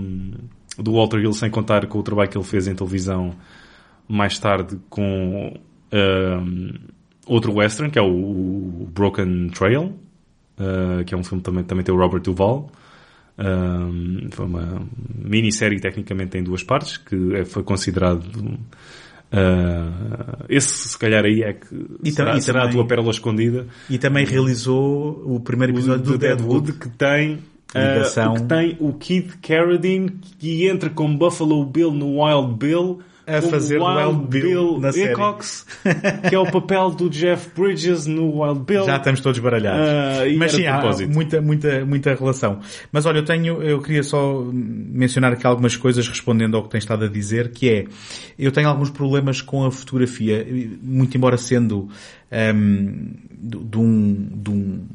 [0.77, 3.35] do Walter Hill, sem contar com o trabalho que ele fez em televisão
[4.07, 5.53] mais tarde com
[5.93, 6.79] uh,
[7.27, 9.93] outro western, que é o, o Broken Trail,
[10.57, 12.71] uh, que é um filme também também tem o Robert Duvall.
[14.31, 14.81] foi uma
[15.13, 18.59] minissérie tecnicamente em duas partes que é, foi considerado
[19.31, 21.67] Uh, esse, se calhar, aí é que
[22.03, 23.65] e será, e será também, a tua pérola escondida.
[23.89, 28.77] E também realizou o primeiro episódio do, do Deadwood, Deadwood, que tem uh, que tem
[28.79, 32.99] o Keith Carradine que entra como Buffalo Bill no Wild Bill
[33.37, 35.65] a fazer Wild, Wild Bill, Bill na Ecox,
[36.29, 38.85] que é o papel do Jeff Bridges no Wild Bill.
[38.85, 39.87] Já estamos todos baralhados.
[39.87, 42.59] Uh, Mas sim, há muita, muita, muita relação.
[42.91, 46.83] Mas olha, eu tenho, eu queria só mencionar aqui algumas coisas respondendo ao que tens
[46.83, 47.85] estado a dizer, que é,
[48.37, 50.45] eu tenho alguns problemas com a fotografia,
[50.81, 51.89] muito embora sendo
[52.31, 54.87] um, de um, de um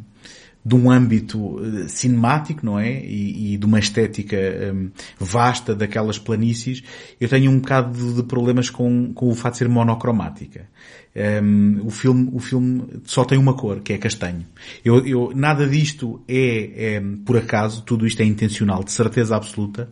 [0.67, 3.01] de um âmbito eh, cinemático, não é?
[3.01, 4.37] E, e de uma estética
[4.75, 6.83] um, vasta daquelas planícies,
[7.21, 10.69] eu tenho um bocado de problemas com, com o fato de ser monocromática.
[11.15, 14.45] Um, o filme, o filme só tem uma cor, que é castanho.
[14.85, 19.89] Eu, eu, nada disto é, é por acaso, tudo isto é intencional, de certeza absoluta.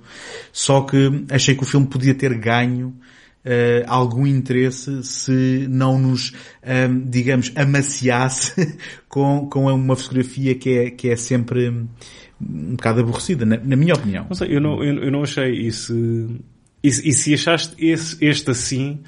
[0.52, 2.96] Só que achei que o filme podia ter ganho
[3.44, 8.76] uh, algum interesse se não nos, um, ehm, digamos, amaciasse
[9.08, 11.68] com, com uma fotografia que é, que é sempre
[12.40, 14.26] um bocado aborrecida, na, na minha opinião.
[14.28, 15.94] Não sei, eu não, eu, eu não achei isso.
[16.82, 19.00] E, e se achaste esse, este assim,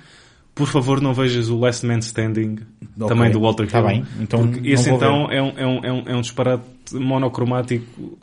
[0.55, 2.59] por favor não vejas o Last Man Standing,
[2.97, 3.09] okay.
[3.09, 3.87] também do Walter tá Hill.
[3.87, 8.19] Bem, então porque esse então é um, é, um, é, um, é um disparate monocromático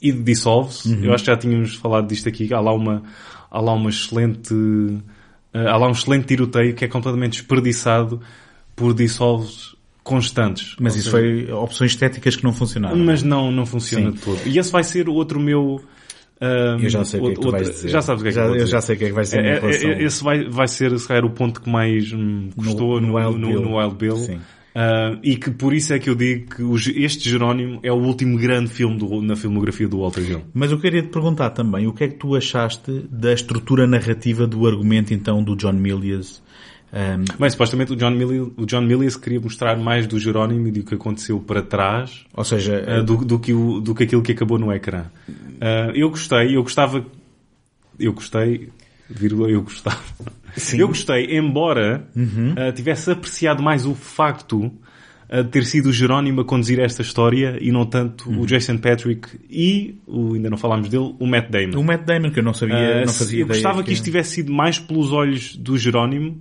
[0.00, 0.88] e dissolve-se.
[0.88, 1.04] Uhum.
[1.04, 2.52] Eu acho que já tínhamos falado disto aqui.
[2.54, 3.02] Há lá uma,
[3.50, 4.54] há lá uma excelente
[5.66, 8.20] há lá um excelente tiroteio que é completamente desperdiçado
[8.76, 10.74] por dissolves constantes.
[10.80, 12.96] Mas isso seja, foi opções estéticas que não funcionaram.
[12.96, 14.12] Mas não, não funciona Sim.
[14.12, 14.40] de todo.
[14.46, 15.82] E esse vai ser outro meu...
[16.40, 17.88] Um, eu já sei o que é que tu vais dizer.
[17.88, 19.24] Já sabes o que é que já, Eu já sei o que é que vai
[19.24, 23.00] ser é, é, Esse vai, vai ser, se calhar, o ponto que mais hum, gostou
[23.00, 23.60] no, no, no, Wild Bill.
[23.60, 24.40] No Wild Bill.
[24.78, 27.96] Uh, e que por isso é que eu digo que os, este Jerónimo é o
[27.96, 30.42] último grande filme do, na filmografia do Walter Hill.
[30.54, 34.46] Mas eu queria te perguntar também, o que é que tu achaste da estrutura narrativa
[34.46, 36.40] do argumento então do John Milius
[36.90, 40.72] Um, Bem, supostamente o John, Milius, o John Milius queria mostrar mais do Jerónimo e
[40.72, 44.22] do que aconteceu para trás ou seja, uh, do, do, que o, do que aquilo
[44.22, 45.04] que acabou no ecrã.
[45.28, 47.04] Uh, eu gostei, eu gostava,
[48.00, 48.70] eu gostei,
[49.08, 49.98] vírgula, eu gostava.
[50.56, 50.78] Sim.
[50.80, 52.52] Eu gostei, embora Uhum.
[52.52, 54.66] uh, tivesse apreciado mais o facto
[55.30, 58.40] uh, de ter sido o Jerónimo a conduzir esta história e não tanto Uhum.
[58.40, 61.78] o Jason Patrick e, o, ainda não falámos dele, o Matt Damon.
[61.80, 64.30] o Matt Damon, que eu não sabia, Uh, não fazia eu gostava que isto tivesse
[64.36, 66.38] sido mais pelos olhos do Jerónimo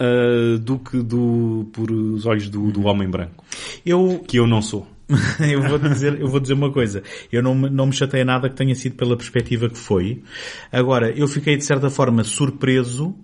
[0.00, 2.70] uh, do que do, por os olhos do, Uhum.
[2.70, 3.44] do homem branco.
[3.84, 4.86] Eu, Que eu não sou.
[5.40, 7.02] eu vou dizer, eu vou dizer uma coisa.
[7.30, 10.22] Eu não, me- não me chateia nada que tenha sido pela perspectiva que foi.
[10.70, 13.14] Agora, eu fiquei de certa forma surpreso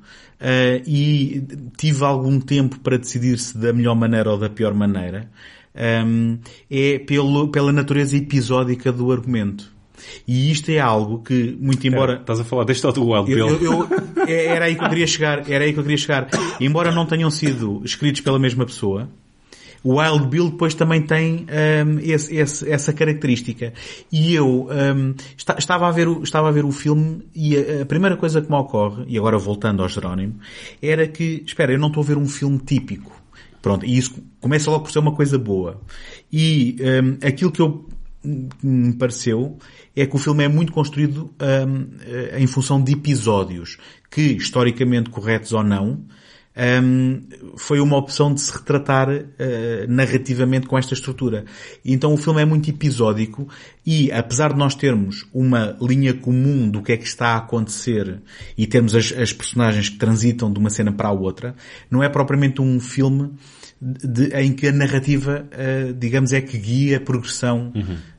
[0.40, 1.42] eh, e
[1.76, 5.30] tive algum tempo para decidir se da melhor maneira ou da pior maneira.
[5.74, 6.38] Ehm,
[6.70, 9.76] é pelo, pela natureza episódica do argumento.
[10.26, 12.14] E isto é algo que, muito embora...
[12.20, 13.58] Estás a falar deste ou do Wild Eu, Bill?
[13.60, 16.28] eu- eu- é- era aí que eu queria chegar, era aí que eu queria chegar.
[16.60, 19.08] Embora não tenham sido escritos pela mesma pessoa,
[19.84, 21.46] o Wild Bill depois também tem
[21.86, 23.72] hum, esse- esse- essa característica.
[24.10, 27.82] E eu hum, esta- estava, a ver o, estava a ver o filme e a,
[27.82, 30.34] a primeira coisa que me ocorre, e agora voltando ao Jerónimo,
[30.82, 33.12] era que, espera, eu não estou a ver um filme típico.
[33.60, 35.80] Pronto, e isso começa logo por ser uma coisa boa.
[36.32, 37.86] E hum, aquilo que eu
[38.20, 39.56] que me pareceu
[39.94, 43.78] é que o filme é muito construído eh, em função de episódios
[44.10, 46.00] que, historicamente corretos ou não,
[46.82, 47.22] hum,
[47.56, 51.44] foi uma opção de se retratar eh, narrativamente com esta estrutura.
[51.84, 53.48] Então o filme é muito episódico
[53.86, 58.20] e, apesar de nós termos uma linha comum do que é que está a acontecer
[58.56, 61.54] e termos as, as personagens que transitam de uma cena para a outra,
[61.90, 63.30] não é propriamente um filme
[63.80, 67.72] de- em que a narrativa, eh, digamos, é que guia a progressão,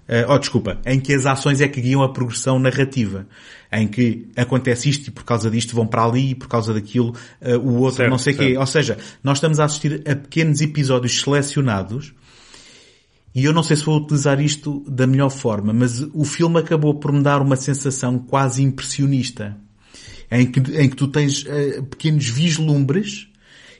[0.07, 3.27] eh, oh, desculpa, em que as ações é que guiam a progressão narrativa.
[3.71, 7.13] Em que acontece isto e por causa disto vão para ali e por causa daquilo
[7.39, 8.57] eh, o outro Certo, não sei o quê.
[8.57, 12.13] Ou seja, nós estamos a assistir a pequenos episódios selecionados
[13.33, 16.95] e eu não sei se vou utilizar isto da melhor forma, mas o filme acabou
[16.95, 19.55] por me dar uma sensação quase impressionista.
[20.31, 23.28] Em que, em que tu tens eh, pequenos vislumbres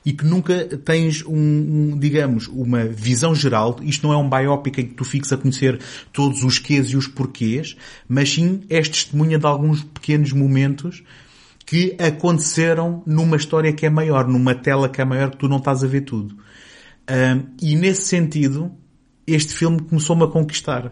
[0.06, 3.78] e que nunca tens um, um, digamos, uma visão geral.
[3.82, 5.80] Isto não é um biopic em que tu fiques a conhecer
[6.12, 7.76] todos os quês e os porquês,
[8.08, 11.04] mas sim és testemunha de alguns pequenos momentos
[11.66, 15.58] que aconteceram numa história que é maior, numa tela que é maior que tu não
[15.58, 16.36] estás a ver tudo.
[17.08, 18.72] Ahm, e nesse sentido,
[19.28, 20.92] este filme começou-me a conquistar.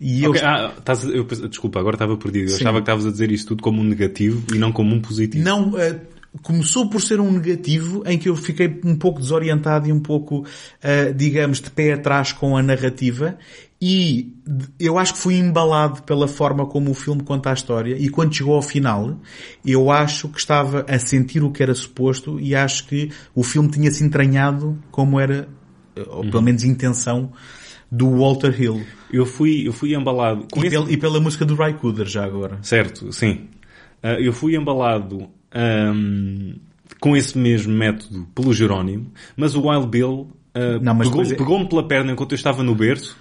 [0.00, 2.46] E eu, Ok, ah, estás eu desculpa, agora estava perdido.
[2.50, 2.62] Eu Sim.
[2.62, 5.44] achava que estavas a dizer isso tudo como um negativo e não como um positivo.
[5.44, 6.00] Não, eh,
[6.42, 10.44] começou por ser um negativo em que eu fiquei um pouco desorientado e um pouco,
[10.82, 13.38] eh, digamos, de pé atrás com a narrativa
[13.80, 14.32] e
[14.78, 18.34] eu acho que fui embalado pela forma como o filme conta a história e quando
[18.34, 19.16] chegou ao final
[19.64, 23.68] eu acho que estava a sentir o que era suposto e acho que o filme
[23.70, 25.48] tinha se entranhado como era,
[25.96, 27.32] eh, ou pelo menos intenção,
[27.90, 28.84] do Walter Hill.
[29.12, 32.24] Eu fui, eu fui embalado E, esse- pel- e pela música do Ray Cooder já
[32.24, 32.58] agora.
[32.62, 33.42] Certo, sim.
[34.02, 36.54] Ah, eu fui embalado ahm,
[37.00, 41.32] com esse mesmo método pelo Jerónimo, mas o Wild Bill ah, Não, mas pegou- depois
[41.32, 43.16] é- pegou-me pela perna enquanto eu estava no berço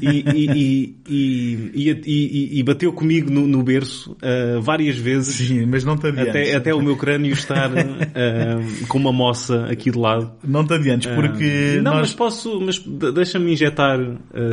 [0.00, 5.96] e, e, e, e, bateu comigo no, no berço ah, várias vezes Sim, mas não
[5.96, 6.28] te adiantes.
[6.30, 10.30] até, até o meu crânio estar ah, com uma moça aqui de lado.
[10.44, 12.00] Não te adiantes, porque Ah, não, nós...
[12.02, 13.98] mas posso, mas de- deixa-me injetar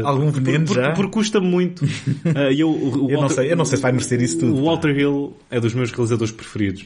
[0.03, 0.91] Algum veneno por- já?
[0.93, 1.85] Porque custa muito.
[2.57, 4.63] Eu, o Eu não Walter- sei- eu não sei se vai merecer isso tudo, O.
[4.65, 6.85] Walter Hill é dos meus realizadores preferidos.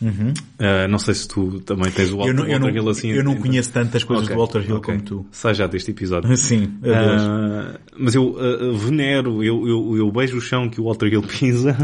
[0.00, 0.32] Uhum.
[0.60, 3.10] Ah, não sei se tu também tens o Walter, Eu não, eu não, Hill assim.
[3.10, 4.94] eu não então- conheço tantas coisas Ok, do Walter Hill ok.
[4.94, 5.26] como tu.
[5.32, 6.34] Sai já deste episódio.
[6.38, 7.22] Sim, adeus.
[7.22, 11.22] Ah, mas eu ah, venero, eu, eu, eu beijo o chão que o Walter Hill
[11.22, 11.76] pisa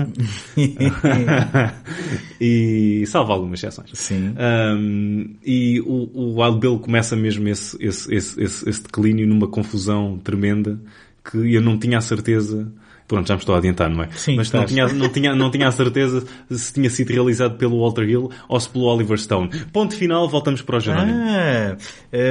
[2.41, 3.91] e salvo algumas exceções.
[3.95, 4.35] Sim.
[4.77, 9.49] Um, e o, o Wild Bill começa mesmo esse, esse, esse, esse, esse declínio numa
[9.49, 10.79] confusão tremenda
[11.29, 12.71] que eu não tinha a certeza.
[13.07, 14.09] Pronto, já me estou a adiantar, não é?
[14.13, 17.81] Sim, Mas não tinha, não, tinha, não tinha a certeza se tinha sido realizado pelo
[17.81, 19.51] Walter Hill ou se pelo Oliver Stone.
[19.73, 21.19] Ponto final, voltamos para o Jerónimo.
[21.19, 21.77] Ah,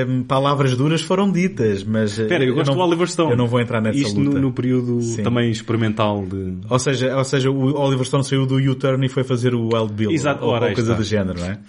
[0.08, 2.18] hum, palavras duras foram ditas, mas...
[2.18, 3.32] eh, Espera, eu gosto não, do Oliver Stone.
[3.32, 4.36] Eu não vou entrar nessa Isto luta.
[4.38, 5.22] no, no período Sim.
[5.24, 6.58] também experimental de...
[6.68, 9.94] Ou seja, ou seja, o Oliver Stone saiu do U-turn e foi fazer o Wild
[9.94, 10.12] Bill.
[10.12, 10.94] Exato, ou, ou coisa está.
[10.96, 11.60] do género, não é?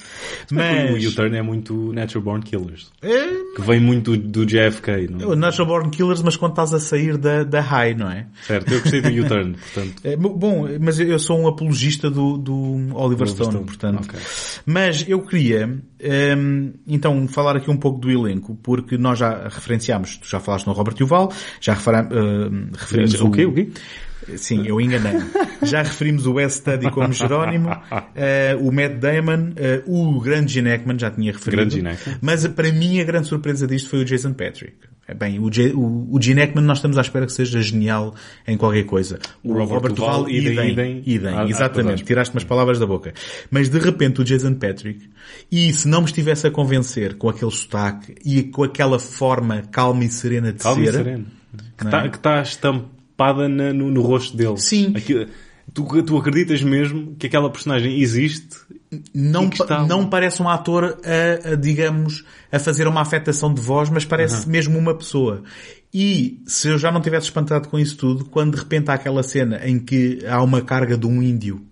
[0.51, 1.05] Mas...
[1.05, 2.91] O U-Turn é muito Natural Born Killers.
[3.03, 5.37] É, Que vem muito do, do JFK, não é?
[5.37, 8.27] Natural Born Killers, mas quando estás a sair da, da high, não é?
[8.47, 9.95] Certo, eu gostei do U-Turn, portanto...
[10.05, 14.05] É, Bom, mas eu sou um apologista do, do Oliver Stone, Stone, portanto.
[14.05, 14.21] ok.
[14.67, 15.79] Mas eu queria,
[16.37, 20.67] hum, então, falar aqui um pouco do elenco, porque nós já referenciámos, tu já falaste
[20.67, 23.47] no Robert Duval, já refera, hum, referimos O quê?
[23.47, 23.69] O quê?
[24.37, 25.21] Sim, eu enganei.
[25.63, 30.71] Já referimos o West Study como Jerónimo, uh, o Matt Damon, uh, o grande Gene
[30.71, 31.77] Hackman, já tinha referido.
[32.21, 34.77] Mas para mim a grande surpresa disto foi o Jason Patrick.
[35.13, 38.15] Bem, o, G, o, o Gene Hackman nós estamos à espera que seja genial
[38.47, 39.19] em qualquer coisa.
[39.43, 41.35] O, o Robert, Robert Duval, idem, idem, idem.
[41.35, 42.03] Ah, exatamente.
[42.03, 43.13] Ah, Tiraste umas palavras da boca.
[43.51, 45.11] Mas de repente o Jason Patrick,
[45.53, 50.05] e se não me estivesse a convencer com aquele sotaque e com aquela forma calma
[50.05, 50.89] e serena de calma ser...
[50.89, 51.25] E serena.
[51.77, 52.09] Que está é?
[52.09, 54.57] tá estampada na, no, no, rosto dele.
[54.57, 54.93] Sim.
[54.97, 55.27] Aquilo,
[55.73, 58.64] tu, tu acreditas mesmo que aquela personagem existe
[59.13, 59.51] não,
[59.87, 64.45] não parece um ator a, a, digamos, a fazer uma afetação de voz, mas parece
[64.45, 64.53] uhum.
[64.53, 65.43] mesmo uma pessoa.
[65.93, 69.23] E se eu já não tivesse espantado com isso tudo, quando de repente há aquela
[69.23, 71.65] cena em que há uma carga de um índio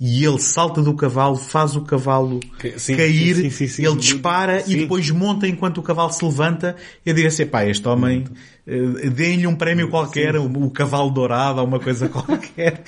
[0.00, 2.40] e ele salta do cavalo, faz o cavalo
[2.76, 6.74] sim, cair, sim, sim, ele dispara e depois monta enquanto o cavalo se levanta.
[7.06, 8.24] Eu digo assim, pá, este homem,
[8.66, 12.82] uh, deem-lhe um prémio qualquer, o, o, cavalo dourado ou uma coisa qualquer.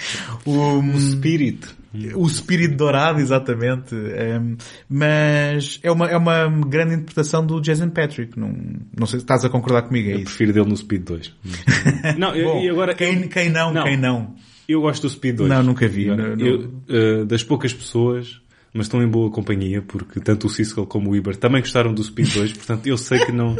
[0.45, 1.76] O, o Spirit.
[2.15, 3.95] O Spirit dourado, exatamente.
[3.95, 4.57] Um,
[4.89, 8.39] mas é uma, é uma grande interpretação do Jason Patrick.
[8.39, 8.55] Não,
[8.99, 10.25] não sei se estás a concordar comigo, é eu isso.
[10.25, 11.33] prefiro dele no Speed 2.
[12.19, 12.95] não, Bom, e agora...
[12.95, 14.35] Quem, quem não, não, quem não?
[14.69, 15.49] Eu gosto do Speed 2.
[15.49, 16.07] Não, nunca vi.
[16.07, 18.41] Eu, uh, das poucas pessoas
[18.77, 22.03] mas estão em boa companhia, porque tanto o Siskel como o Iber também gostaram do
[22.03, 23.57] Speed 2, portanto eu sei que não,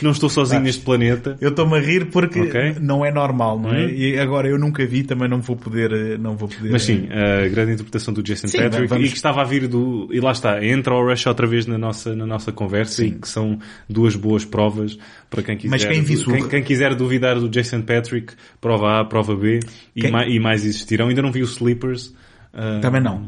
[0.00, 1.36] não estou sozinho neste planeta.
[1.40, 2.76] Eu estou-me a rir porque okay.
[2.80, 3.84] não é normal, não é?
[3.84, 3.90] Uhum.
[3.90, 6.70] E agora eu nunca vi, também não vou poder, não vou poder...
[6.70, 9.06] Mas sim, a grande interpretação do Jason sim, Patrick vamos...
[9.06, 11.76] e que estava a vir do, e lá está, entra o Rush outra vez na
[11.76, 13.08] nossa, na nossa conversa sim.
[13.08, 14.96] e que são duas boas provas
[15.28, 19.34] para quem quiser, Mas quem, quem, quem, quiser duvidar do Jason Patrick, prova A, prova
[19.34, 19.60] B
[19.94, 20.10] e, quem...
[20.10, 21.08] mais, e mais existirão.
[21.08, 22.12] Ainda não vi o Sleepers,
[22.52, 22.80] Uh...
[22.80, 23.22] Também não.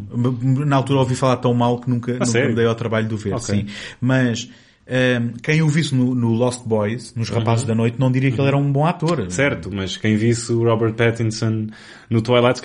[0.67, 3.17] Na altura ouvi falar tão mal que nunca, nunca me dei ao trabalho de o
[3.17, 3.61] ver, okay.
[3.61, 3.67] sim.
[4.01, 4.49] Mas
[4.85, 7.69] um, quem o visse no, no, Lost Boys, nos Rapazes uhum.
[7.69, 9.31] da Noite, não diria que ele era um bom ator.
[9.31, 11.69] Certo, mas quem visse o Robert Pattinson
[12.11, 12.61] no Twilight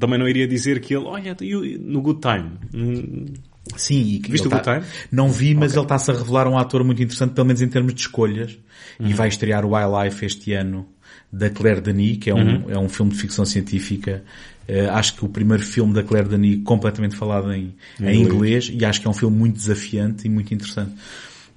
[0.00, 1.36] também não iria dizer que ele, olha,
[1.80, 3.38] no Good Time.
[3.76, 4.92] Sim, e Viste o tá, Good Time?
[5.10, 5.78] Não vi, mas okay.
[5.78, 8.58] ele está-se a revelar um ator muito interessante, pelo menos em termos de escolhas.
[8.98, 9.08] Uhum.
[9.08, 10.88] E vai estrear o Wildlife este ano
[11.32, 12.70] da Claire Denis, que é um, uhum.
[12.70, 14.24] é um filme de ficção científica
[14.68, 18.70] Uh, acho que o primeiro filme da Claire Denis completamente falado em, em inglês.
[18.72, 20.92] e acho que é um filme muito desafiante e muito interessante.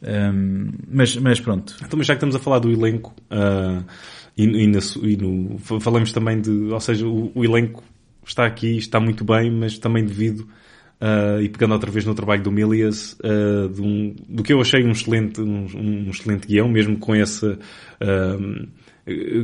[0.02, 1.76] Um, mas, mas pronto.
[1.84, 3.84] Então, mas já que estamos a falar do elenco, uh,
[4.38, 7.84] e, e, no, e no, falamos também de, ou seja, o, o, elenco
[8.26, 10.42] está aqui, está muito bem, mas também devido,
[11.02, 14.84] uh, e pegando outra vez no trabalho do Milias, uh, um, do que eu achei
[14.84, 17.58] um excelente, um, um excelente guião, mesmo com esse,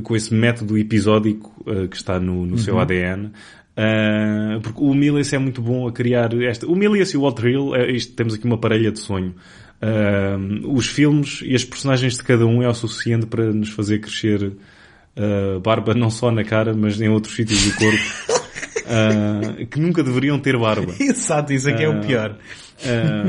[0.04, 2.58] com esse método episódico que está no, no uhum.
[2.58, 3.32] seu ADN.
[3.72, 6.68] Uh, porque o Milius é muito bom a criar esta.
[6.68, 9.34] O Milius e o Walter Hill, é, isto, temos aqui uma parelha de sonho.
[9.82, 14.00] Uh, os filmes e as personagens de cada um é o suficiente para nos fazer
[14.00, 18.42] crescer uh, barba não só na cara, mas em outros sítios do corpo.
[19.72, 20.94] que nunca deveriam ter barba.
[21.00, 22.38] Exato, isso aqui é o pior.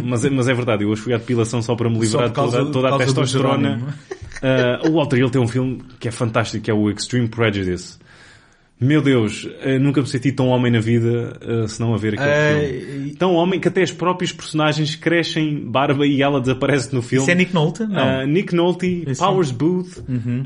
[0.04, 2.34] Mas, é, mas é verdade, eu hoje fui à depilação só para me livrar de
[2.34, 3.96] toda, toda a testosterona.
[4.88, 7.98] o Walter Hill tem um filme que é fantástico, que é o Extreme Prejudice.
[8.82, 12.14] Meu Deus, eh, nunca me senti tão homem na vida uh, se não a ver
[12.14, 13.10] aquele uh, filme.
[13.14, 17.22] Tão homem que até os próprios personagens crescem barba e ela desaparece no filme.
[17.22, 17.84] Isso é Nick Nolte?
[17.84, 18.24] Não.
[18.24, 20.42] Uh, Nick Nolte, Isso Powers Booth uhum.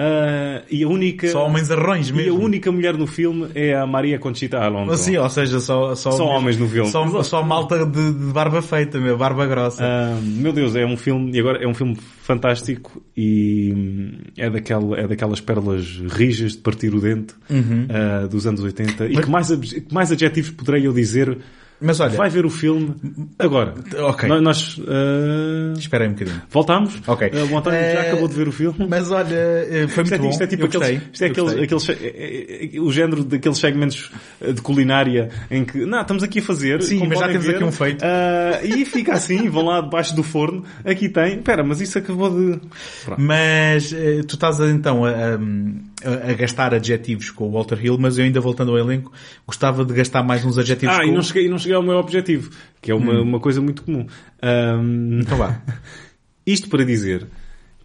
[0.71, 1.29] e a única...
[1.29, 2.33] Só homens arrões mesmo.
[2.33, 4.97] E a única mulher no filme é a Maria Conchita Alonso.
[5.03, 5.95] Sim, ou seja, só...
[5.95, 6.91] Só, só homens no filme.
[6.91, 9.83] Só, só malta de, de, barba feita, meu, barba grossa.
[10.23, 11.35] meu Deus, é um filme...
[11.35, 11.97] E agora é um filme
[12.27, 17.87] fantástico e hum, é, daquela, é daquelas pérolas rijas de partir o dente uhum.
[18.27, 19.13] Uh, dos anos 80 Mas...
[19.13, 21.39] e que mais, que mais adjetivos poderei eu dizer
[21.81, 22.95] mas olha, vai ver o filme
[23.39, 23.75] agora.
[23.99, 24.29] Ok.
[24.41, 25.79] Nós, uh...
[25.79, 26.43] espera aí um bocadinho.
[26.49, 27.03] Voltamos?
[27.07, 27.29] Ok.
[27.29, 27.93] Uh, o António uh...
[27.93, 28.87] já acabou de ver o filme.
[28.89, 30.31] Mas olha, eh, foi muito isto é, bom.
[30.31, 34.11] Isto é tipo aqueles, isto é aqueles, aqueles, eh, eh, o género daqueles segmentos
[34.41, 36.83] de culinária em que, não, estamos aqui a fazer.
[36.83, 38.05] Sim, mas já temos ver, aqui um feito.
[38.65, 40.65] e fica assim, vão lá debaixo do forno.
[40.85, 41.37] Aqui tem.
[41.39, 42.59] Espera, mas isso acabou de...
[43.05, 43.21] Pronto.
[43.21, 43.91] Mas
[44.27, 45.39] tu estás então a, a,
[46.05, 49.13] a, gastar adjetivos com o Walter Hill, mas eu ainda voltando ao elenco,
[49.47, 51.09] gostava de gastar mais uns adjetivos ah, com...
[51.09, 53.23] e não cheguei, não cheguei ao meu objetivo, que é uma, hum.
[53.23, 54.07] uma coisa muito comum.
[54.43, 55.21] Um...
[55.21, 55.61] Então vá.
[56.47, 57.27] Isto para dizer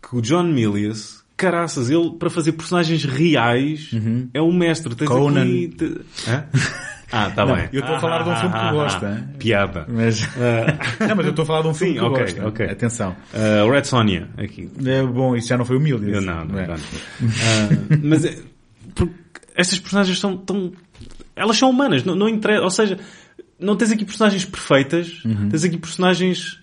[0.02, 4.30] que o John Milius, caraças, ele para fazer personagens reais uhum.
[4.34, 4.94] é um mestre.
[4.94, 5.44] Tens Conan.
[5.44, 5.76] Aqui...
[7.12, 7.70] Ah, tá não, bem.
[7.74, 9.30] Eu estou a falar de um filme que tu gosta.
[9.38, 9.86] Piada.
[9.90, 10.22] Mas...
[11.00, 12.48] não, mas eu estou a falar de um filme Sim, que okay, gosta.
[12.48, 12.66] ok.
[12.68, 13.16] Atenção.
[13.34, 14.70] Uh, Red Sonja, aqui.
[14.86, 16.10] É, bom, isso já não foi humilde.
[16.10, 16.56] Não, não, não.
[16.56, 16.76] não.
[17.22, 18.38] Uh, mas é,
[19.56, 20.72] estas personagens são tão...
[21.36, 22.64] Elas são humanas, não, não interessa.
[22.64, 23.00] Ou seja,
[23.60, 25.50] não tens aqui personagens perfeitas, uhum.
[25.50, 26.60] tens aqui personagens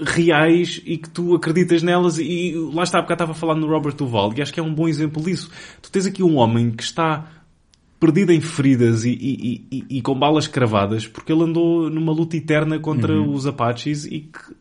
[0.00, 3.66] reais e que tu acreditas nelas e lá está, porque eu estava a falar no
[3.66, 5.50] Robert Duval e acho que é um bom exemplo disso.
[5.82, 7.26] Tu tens aqui um homem que está
[7.98, 12.36] perdido em feridas e, e, e, e, com balas cravadas porque ele andou numa luta
[12.36, 13.32] eterna contra uhum.
[13.32, 14.54] os Apaches e que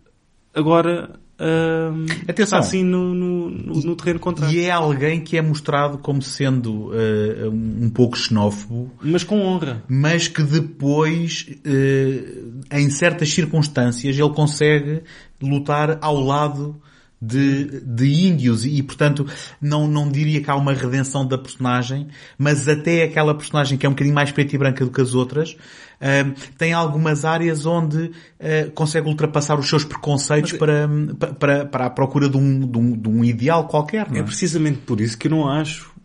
[0.54, 2.44] agora uh, Atenção.
[2.44, 4.56] está assim no, no, no, no, terreno contrário.
[4.56, 8.92] E é alguém que é mostrado como sendo uh, um pouco xenófobo.
[9.02, 9.84] Mas com honra.
[9.88, 15.04] Mas que depois, uh, em certas circunstâncias, ele consegue
[15.42, 16.82] lutar ao lado
[17.22, 19.26] de, de índios e, portanto,
[19.62, 22.08] não, não diria que há uma redenção da personagem,
[22.38, 25.16] mas até aquela personagem que é um bocadinho mais preta e branca do que as
[25.16, 31.66] outras, uh, tem algumas áreas onde uh, consegue ultrapassar os seus preconceitos mas, para, para,
[31.66, 34.08] para a procura de um, de um, de um ideal qualquer.
[34.14, 34.20] É?
[34.20, 35.98] é precisamente por isso que eu não acho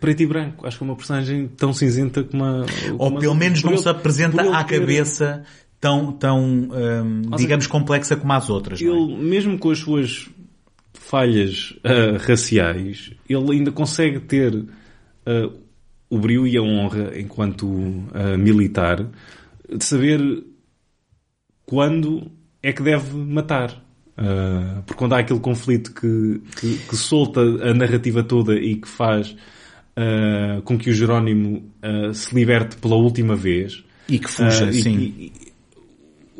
[0.00, 0.66] preto e branco.
[0.66, 2.64] Acho que é uma personagem tão cinzenta como a...
[2.98, 5.44] Ou pelo menos não se apresenta à cabeça
[5.80, 8.80] tão, tão um, digamos, complexa como as outras.
[8.80, 8.84] É?
[8.84, 9.16] Ele, é?
[9.16, 10.28] mesmo com as suas
[10.92, 15.60] falhas uh, raciais, ele ainda consegue ter uh,
[16.08, 19.06] o brilho e a honra enquanto uh, militar
[19.68, 20.44] de saber
[21.64, 22.30] quando
[22.62, 23.70] é que deve matar.
[24.18, 28.86] Uh, porque quando há aquele conflito que, que, que, solta a narrativa toda e que
[28.86, 33.82] faz uh, com que o Jerónimo uh, se liberte pela última vez.
[34.08, 34.98] E que fuja, sim.
[34.98, 35.32] E,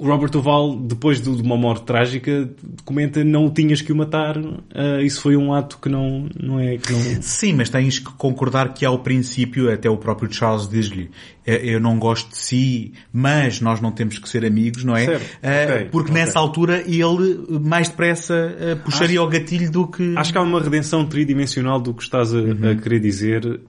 [0.00, 2.48] o Robert Oval, depois de uma morte trágica,
[2.86, 4.38] comenta não tinhas que o matar.
[4.38, 6.78] Uh, isso foi um ato que não, não é...
[6.78, 7.20] Que não...
[7.20, 11.10] Sim, mas tens que concordar que ao princípio, até o próprio Charles diz-lhe,
[11.44, 15.04] eu não gosto de si, mas nós não temos que ser amigos, não é?
[15.04, 15.22] Certo.
[15.22, 15.88] Uh, okay.
[15.90, 16.24] Porque okay.
[16.24, 20.14] nessa altura ele mais depressa uh, puxaria acho, o gatilho do que...
[20.16, 22.70] Acho que há uma redenção tridimensional do que estás a, uhum.
[22.70, 23.60] a querer dizer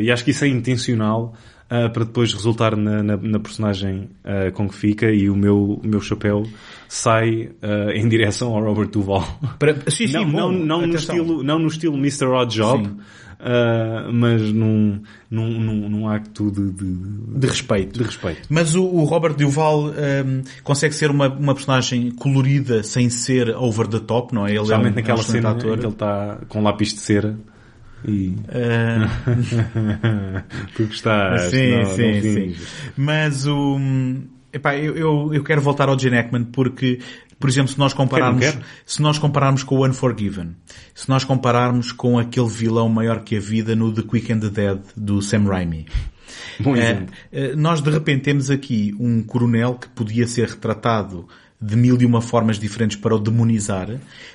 [0.00, 1.34] e acho que isso é intencional
[1.70, 5.80] uh, para depois resultar na, na, na personagem uh, com que fica e o meu,
[5.82, 6.44] o meu chapéu
[6.88, 9.24] sai uh, em direção ao Robert Duval.
[9.58, 9.74] Para...
[9.90, 12.26] Sim, sim, não, bom, não, não no estilo, não no estilo Mr.
[12.26, 15.00] Odd Job, uh, mas num,
[15.30, 17.98] num, num, num acto de, de, de, respeito.
[17.98, 18.42] de respeito.
[18.48, 23.86] Mas o, o Robert Duval um, consegue ser uma, uma personagem colorida sem ser over
[23.86, 24.50] the top, não é?
[24.50, 25.74] Ele Realmente é um, naquela cena ator.
[25.74, 27.36] em que ele está com lápis de cera.
[28.06, 28.36] E...
[28.48, 29.08] Uh...
[30.76, 31.50] tu gostaste.
[31.50, 32.56] Sim, não, sim, não sim.
[32.96, 33.78] Mas o...
[34.52, 36.98] Epá, eu, eu, eu quero voltar ao Gene Hackman porque,
[37.38, 38.66] por exemplo, se nós compararmos, quero, quero.
[38.84, 40.56] se nós compararmos com o Unforgiven,
[40.92, 44.48] se nós compararmos com aquele vilão maior que a vida no The Quick and the
[44.48, 45.86] Dead do Sam Raimi,
[46.58, 47.14] Bom exemplo.
[47.32, 51.28] Uh, nós de repente temos aqui um coronel que podia ser retratado
[51.60, 53.88] de mil e uma formas diferentes para o demonizar,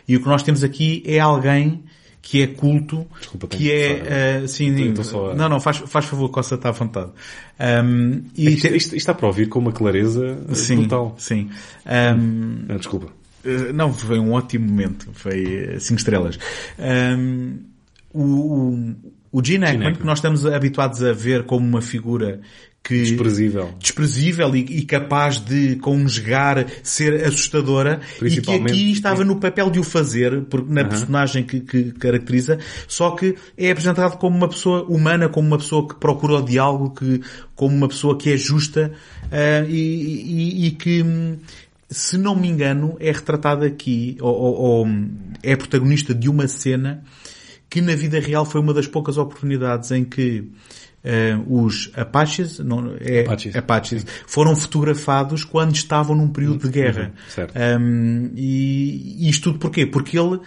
[0.08, 1.84] e o que nós temos aqui é alguém
[2.26, 5.36] que é culto, Desculpa, que é, uh, sim, a...
[5.36, 7.12] não, não, faz, faz favor, Costa está à vontade.
[7.60, 11.14] Um, e isto, isto, isto, está para ouvir com uma clareza sim, brutal.
[11.20, 11.52] Sim,
[11.86, 13.10] um, ah, Desculpa.
[13.46, 16.40] Uh, não, foi um ótimo momento, foi cinco estrelas.
[16.80, 17.60] Um,
[18.12, 18.96] o,
[19.32, 22.42] o Gene Hackman, que nós estamos habituados a ver como uma figura
[22.86, 29.38] que desprezível, desprezível e, e, capaz de conjugar ser assustadora e que aqui estava no
[29.38, 34.38] papel de o fazer por, na personagem que, que, caracteriza só que é apresentado como
[34.38, 37.22] uma pessoa humana como uma pessoa que procura o diálogo que
[37.56, 38.92] como uma pessoa que é justa
[39.24, 41.04] uh, e, e, e, que
[41.90, 44.88] se não me engano é retratada aqui ou, ou, ou
[45.42, 47.04] é protagonista de uma cena
[47.68, 50.52] que na vida real foi uma das poucas oportunidades em que
[51.06, 53.56] uh, os Apaches, não, é, Apaches.
[53.56, 57.14] Apaches foram fotografados quando estavam num período de guerra.
[57.38, 59.86] Uhum, um, e isto tudo porquê?
[59.86, 60.40] Porque ele,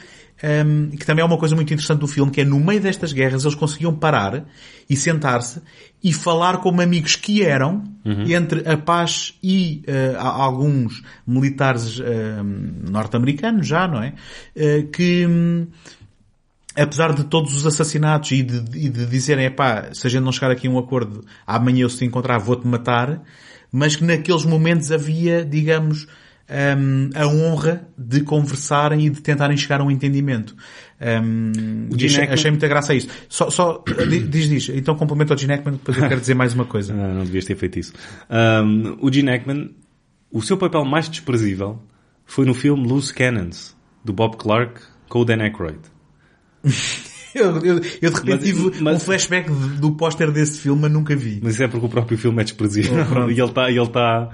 [0.42, 3.12] um, que também é uma coisa muito interessante do filme, que é no meio destas
[3.12, 4.44] guerras eles conseguiam parar
[4.88, 5.60] e sentar-se
[6.02, 8.30] e falar como amigos que eram uhum.
[8.30, 12.04] entre Apache e uh, alguns militares uh,
[12.88, 14.14] norte-americanos já, não é?
[14.56, 15.66] Uh, que um,
[16.78, 20.50] apesar de todos os assassinatos e de, de dizerem, pá, se a gente não chegar
[20.50, 23.22] aqui a um acordo, amanhã eu se te encontrar vou-te matar,
[23.72, 26.06] mas que naqueles momentos havia, digamos,
[26.48, 30.56] um, a honra de conversarem e de tentarem chegar a um entendimento.
[31.00, 33.08] Um, achei, achei muita graça a isso.
[33.28, 33.84] Só, só
[34.28, 36.94] diz, diz, então complemento ao Gene Hackman, depois eu quero dizer mais uma coisa.
[36.94, 37.92] não, não devias ter feito isso.
[38.30, 39.70] Um, o Gene Hackman,
[40.30, 41.82] o seu papel mais desprezível
[42.24, 45.78] foi no filme Loose Cannons, do Bob Clark com o Dan Aykroyd.
[47.34, 50.90] Eu, eu, eu, de repente mas, tive mas, um flashback do póster desse filme, mas
[50.90, 51.40] nunca vi.
[51.42, 52.96] Mas isso é porque o próprio filme é desprezível.
[53.14, 54.30] Oh, e ele está, ele está,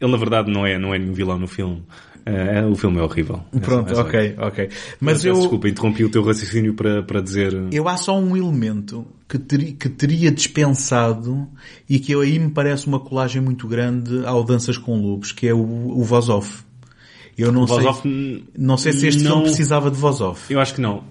[0.00, 1.82] ele na verdade não é, não é nenhum vilão no filme.
[2.26, 3.42] É, o filme é horrível.
[3.62, 4.68] Pronto, é ok, ok.
[5.00, 5.34] Mas, eu...
[5.34, 7.54] Desculpa, interrompi o teu raciocínio para, para dizer...
[7.72, 11.48] Eu há só um elemento que, ter, que teria dispensado
[11.88, 15.54] e que aí me parece uma colagem muito grande ao Danças com Lobos, que é
[15.54, 16.67] o, o voz off.
[17.38, 20.52] Eu não sei, off, não sei se este não, filme precisava de voz off.
[20.52, 21.04] Eu acho que não.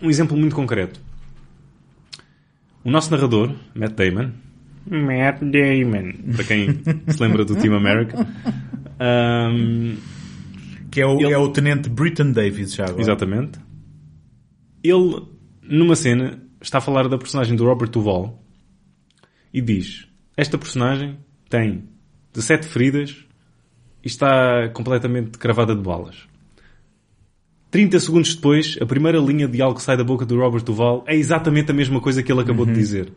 [0.00, 1.00] Um exemplo muito concreto.
[2.84, 4.30] o nosso narrador, Matt Damon,
[4.86, 6.68] Matt Damon, para quem
[7.08, 8.26] se lembra do Team America,
[9.00, 9.96] um,
[10.90, 13.00] Que é o, Ele- é o Tenente Britton Davis já agora.
[13.00, 13.58] Exatamente.
[14.82, 15.22] Ele,
[15.62, 18.42] numa cena, está a falar da personagem do Robert Duval
[19.52, 20.06] e diz:
[20.36, 21.18] Esta personagem
[21.50, 21.84] tem
[22.32, 23.26] 17 feridas
[24.04, 26.16] está completamente cravada de balas.
[27.70, 31.04] 30 segundos depois, a primeira linha de algo que sai da boca do Robert Duval
[31.06, 33.12] é exatamente a mesma coisa que ele acabou de dizer.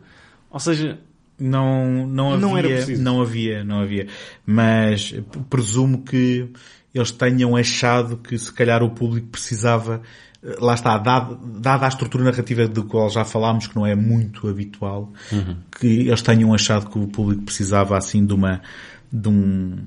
[0.50, 0.98] Ou seja,
[1.38, 3.02] Não, não havia, Não era preciso.
[3.02, 4.06] não havia, não havia.
[4.44, 5.14] Mas
[5.48, 6.48] presumo que
[6.94, 10.02] eles tenham achado que se calhar o público precisava,
[10.44, 13.94] eh, lá está, dada, dada a estrutura narrativa do qual já falámos, que não é
[13.94, 15.56] muito habitual, Uhum.
[15.80, 18.60] que eles tenham achado que o público precisava assim de uma,
[19.10, 19.78] de um,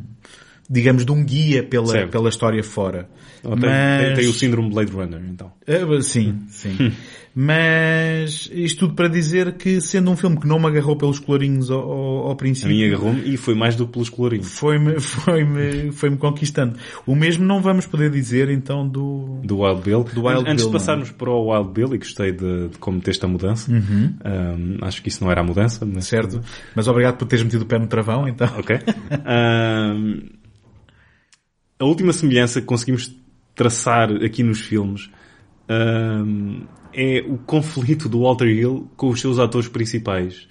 [0.70, 2.11] digamos, de um guia pela, Certo.
[2.11, 3.07] pela história fora.
[3.43, 5.51] tem, tem- tem o síndrome Blade Runner, então.
[5.68, 6.91] Ah, Sim, sim.
[7.38, 11.70] Mas isto tudo para dizer que sendo um filme que não me agarrou pelos colorinhos
[11.70, 14.47] ao, ao, ao A princípio, mim agarrou-me e foi mais do que pelos colorinhos.
[14.57, 16.78] foi-me foi-me foi-me conquistando.
[17.05, 20.03] O mesmo não vamos poder dizer então do Do Wild Bill.
[20.05, 22.97] Do Wild Antes Bill, de passarmos para o Wild Bill, e gostei de, de como
[22.97, 26.05] meteste a mudança, um, acho que isso não era a mudança, mas...
[26.05, 26.39] certo.
[26.74, 28.47] Mas obrigado por teres metido o pé no travão, então.
[28.57, 28.78] Ok.
[29.28, 30.22] Um,
[31.80, 33.15] a última semelhança que conseguimos
[33.53, 35.09] traçar aqui nos filmes
[35.69, 36.61] um,
[36.93, 40.47] é o conflito do Walter Hill com os seus atores principais.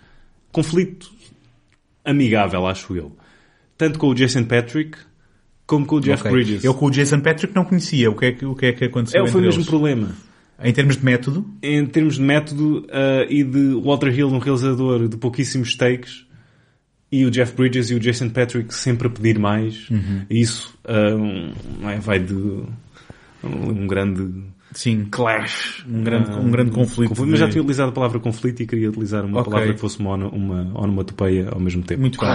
[0.53, 1.11] Conflito
[2.05, 3.17] amigável, acho eu.
[3.77, 4.99] Tanto com o Jason Patrick
[5.67, 6.31] como com o Jeff Ok.
[6.33, 6.65] Bridges.
[6.65, 8.11] Eu com o Jason Patrick não conhecia.
[8.11, 9.69] O que é que, o que, é que aconteceu É, foi o mesmo eles?
[9.69, 10.15] problema.
[10.63, 15.09] Em termos de método, em termos de método uh, e de Walter Hill, um realizador
[15.09, 16.24] de pouquíssimos takes,
[17.21, 19.89] e o Jeff Bridges e o Jason Patrick sempre a pedir mais.
[20.29, 22.67] E isso um, não é, vai de um,
[23.43, 24.43] um grande
[24.73, 25.07] sim.
[25.11, 25.85] clash.
[25.89, 28.89] Um grande- uh, um grande conflito Mas já tinha utilizado a palavra conflito e queria
[28.91, 29.53] utilizar uma Ok.
[29.53, 32.01] palavra que fosse uma, uma onomatopeia ao mesmo tempo.
[32.01, 32.29] Muito bem.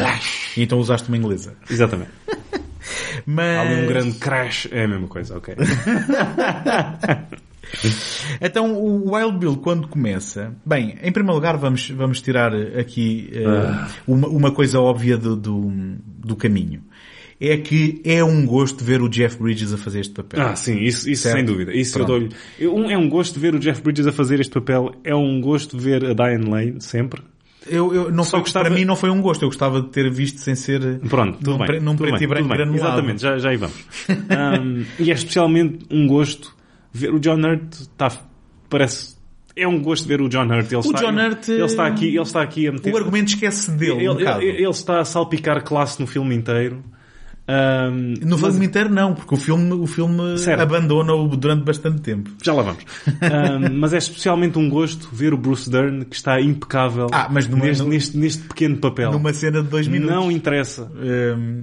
[0.56, 1.54] E então usaste uma inglesa.
[1.70, 2.12] Exatamente.
[3.26, 3.58] Mas...
[3.58, 4.68] Há ali um grande crash.
[4.72, 5.56] É a mesma coisa, ok.
[8.42, 10.54] Então, o Wild Bill, quando começa...
[10.66, 13.88] Bem, em primeiro lugar, vamos, vamos tirar aqui Ah.
[14.08, 15.72] uma, uma coisa óbvia do, do,
[16.08, 16.82] do caminho.
[17.42, 20.42] É que é um gosto ver o Jeff Bridges a fazer este papel.
[20.42, 21.36] Ah, sim, isso, isso Certo.
[21.38, 21.74] sem dúvida.
[21.74, 22.36] Isso Pronto.
[22.60, 24.92] Eu- um- É um gosto ver o Jeff Bridges a fazer este papel.
[25.06, 27.22] É um gosto ver a Diane Lane, sempre.
[27.66, 29.44] Eu, eu, não Só foi, gostava- Para mim não foi um gosto.
[29.44, 31.00] Eu gostava de ter visto sem ser...
[31.08, 31.80] Pronto, tudo num, bem.
[31.80, 32.88] num preto bem, e branco granulado.
[32.88, 33.78] Exatamente, já, já aí vamos.
[34.10, 36.54] Um, e é especialmente um gosto
[36.92, 38.12] ver o John Hurt está,
[38.70, 39.16] parece,
[39.56, 40.72] é um gosto ver o John Hurt.
[40.72, 43.72] Ele está, John Hurt, ele está aqui, ele está aqui a meter O argumento esquece
[43.72, 46.84] dele ele, um ele- ele está a salpicar classe no filme inteiro.
[47.52, 50.22] Um, No mas- filme inteiro não, porque o filme, o filme
[50.56, 52.30] abandona-o durante bastante tempo.
[52.44, 52.84] Já lá vamos.
[53.08, 57.48] Um, mas é especialmente um gosto ver o Bruce Dern que está impecável Ah, mas
[57.48, 59.12] numa- neste, num- neste, neste pequeno papel.
[59.12, 60.16] Numa cena de dois minutos.
[60.16, 60.92] Não interessa.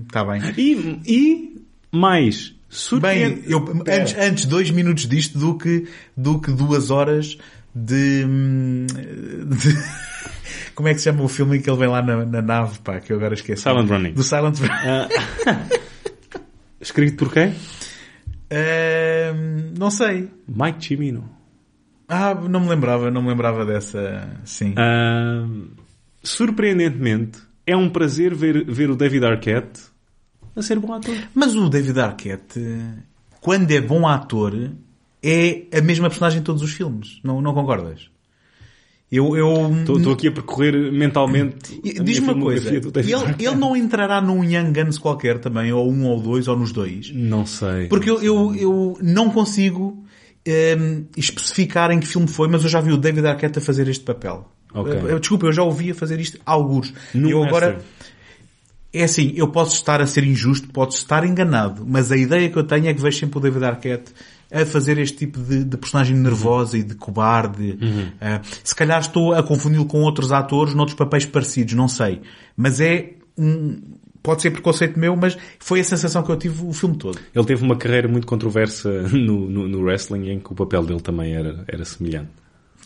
[0.08, 0.40] Está bem.
[0.58, 1.56] E, e
[1.92, 3.42] mais, Bem, surpreende...
[3.46, 4.00] eu, É.
[4.00, 5.86] antes, antes dois minutos disto do que,
[6.16, 7.38] do que duas horas
[7.74, 9.76] de, hum, de-
[10.74, 12.78] Como é que se chama o filme em que ele vem lá na, na nave,
[12.80, 13.62] pá, que eu agora esqueci.
[13.62, 14.12] Silent Running.
[14.12, 14.72] Do Silent Running.
[14.72, 15.08] Ah,
[16.80, 17.54] escrito por quem?
[18.50, 20.30] Hum, não sei.
[20.48, 21.28] Mike Cimino.
[22.08, 24.74] Ah, não me lembrava, não me lembrava dessa, sim.
[24.76, 25.46] Ah,
[26.22, 29.80] surpreendentemente, é um prazer ver, ver o David Arquette
[30.56, 31.16] a ser bom ator.
[31.34, 32.60] Mas o David Arquette,
[33.40, 34.70] quando é bom ator,
[35.22, 37.20] é a mesma personagem em todos os filmes.
[37.22, 38.08] Não, não concordas?
[39.10, 39.72] Eu, eu...
[39.82, 42.82] Estou aqui a percorrer mentalmente Diz-me uma coisa, ele,
[43.38, 47.12] ele não entrará num Young Guns qualquer também, ou um ou dois, ou nos dois?
[47.14, 47.86] Não sei.
[47.86, 50.04] Porque eu, eu, eu não consigo
[50.44, 53.86] ehm, especificar em que filme foi, mas eu já vi o David Arquette a fazer
[53.86, 54.50] este papel.
[54.74, 54.92] Ok.
[54.92, 56.92] Eh, Desculpa, eu já ouvi a fazer isto há alguns.
[57.14, 57.78] No eu agora...
[58.98, 62.56] É assim, eu posso estar a ser injusto, posso estar enganado, mas a ideia que
[62.56, 64.12] eu tenho é que vejo sempre o David Arquette
[64.52, 67.78] a fazer este tipo de, de personagem nervosa e de cobarde.
[68.20, 72.20] Eh, se calhar estou a confundi-lo com outros atores noutros papéis parecidos, não sei.
[72.56, 73.80] Mas é um,
[74.22, 77.18] pode ser preconceito meu, mas foi a sensação que eu tive o filme todo.
[77.34, 81.00] Ele teve uma carreira muito controversa no, no, no wrestling em que o papel dele
[81.00, 82.30] também era, era semelhante.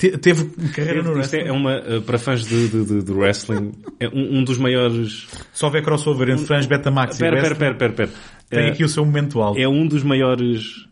[0.00, 1.40] Te- teve carreira no Isto wrestling.
[1.48, 5.28] é uma, uh, para fãs de, de, de- wrestling, é um, um dos maiores...
[5.52, 8.10] Só houver crossover entre fãs Betamax e Pera, pera, wrestling, pera, pera, pera.
[8.48, 9.60] tem Uh, aqui o seu momento alto.
[9.60, 10.86] é um dos maiores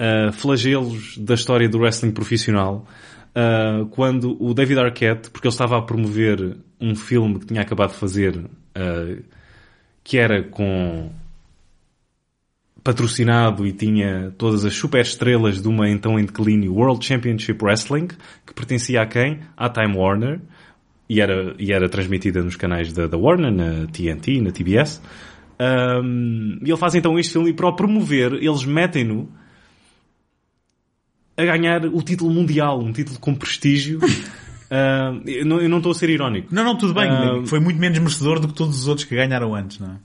[0.00, 2.84] uh, flagelos da história do wrestling profissional.
[3.36, 7.90] uh, quando o David Arquette, porque ele estava a promover um filme que tinha acabado
[7.90, 9.22] de fazer, uh,
[10.02, 11.10] que era com
[12.88, 18.06] patrocinado e tinha todas as super estrelas de uma então em declínio World Championship Wrestling,
[18.06, 19.40] que pertencia a quem?
[19.54, 20.40] À Time Warner.
[21.06, 25.02] e era, e era transmitida nos canais da, da Warner, na TNT, na TBS.
[25.60, 29.30] Um, e ele faz então este filme e para o promover, eles metem-no
[31.36, 34.00] a ganhar o título mundial, um título com prestígio.
[34.68, 36.54] Uh, eu, não, estou a ser irónico.
[36.54, 37.08] Não, não, tudo bem.
[37.08, 39.96] Ah, Foi muito menos merecedor do que todos os outros que ganharam antes, não é?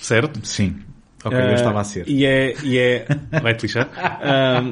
[0.00, 0.38] Certo?
[0.46, 0.76] Sim.
[1.24, 2.06] Ok, eu Ah, estava a ser.
[2.08, 3.06] E é, e é,
[3.42, 3.88] vai-te lixar.
[3.96, 4.62] Ah,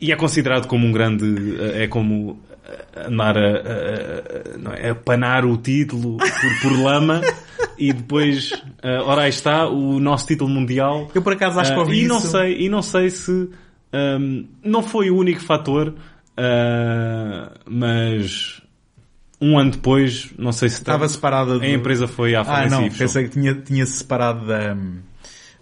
[0.00, 2.38] e é considerado como um grande, é como
[3.06, 6.28] andar a, a, a- não é, a panar o título por,
[6.62, 7.22] por lama
[7.78, 11.10] e depois, ah, ora aí está, o nosso título mundial.
[11.14, 12.28] Eu por acaso acho que Ah, ouvi e não isso.
[12.30, 13.48] sei E não sei se
[13.92, 15.94] ahm, não foi o único fator,
[16.36, 18.60] ah, mas
[19.40, 21.62] um ano depois, não sei se Estava separada do...
[21.64, 23.06] a empresa foi à Ah, falência não, e fechou.
[23.06, 24.76] pensei que tinha, tinha se separado da,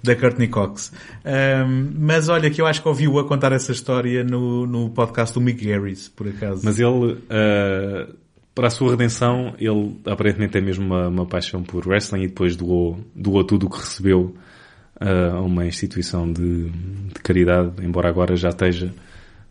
[0.02, 0.92] da Courtney Cox.
[1.24, 5.34] Um, mas olha que eu acho que ouvi-o a contar essa história no, no podcast
[5.34, 6.62] do Mick Garris, por acaso.
[6.64, 8.08] Mas ele, ah,
[8.54, 12.56] para a sua redenção, ele aparentemente tem mesmo uma, uma paixão por wrestling e depois
[12.56, 14.34] doou, doou tudo o que recebeu
[15.00, 18.92] ah, a uma instituição de, de caridade, embora agora já esteja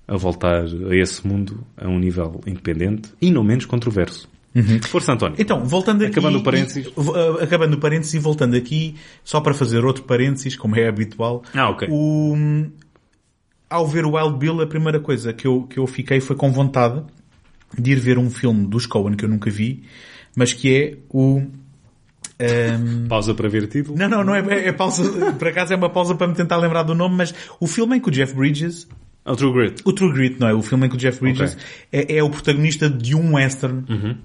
[0.07, 4.30] a voltar a esse mundo a um nível independente e não menos controverso.
[4.89, 5.35] Força, António.
[5.39, 6.11] Então, voltando aqui...
[6.11, 6.85] Acabando o parênteses.
[6.85, 10.87] e- uh, acabando o parênteses e voltando aqui, só para fazer outro parênteses, como é
[10.87, 11.43] habitual.
[11.53, 11.87] Ah, ok.
[11.89, 12.35] O,
[13.69, 16.51] ao ver o Wild Bill, a primeira coisa que eu, que eu fiquei foi com
[16.51, 17.01] vontade
[17.77, 19.83] de ir ver um filme dos Coen que eu nunca vi,
[20.35, 21.37] mas que é o...
[21.39, 23.97] um, Pausa para ver título.
[23.97, 26.83] Não, não, não é, é pausa, por acaso é uma pausa para me tentar lembrar
[26.83, 28.87] do nome, mas o filme em que o Jeff Bridges,
[29.25, 29.81] o True Grit.
[29.85, 30.53] o True Grit, não é?
[30.53, 31.57] O filme em que o Jeff Bridges
[31.91, 33.85] é, é o protagonista de um western.
[33.87, 34.15] Eh, eh,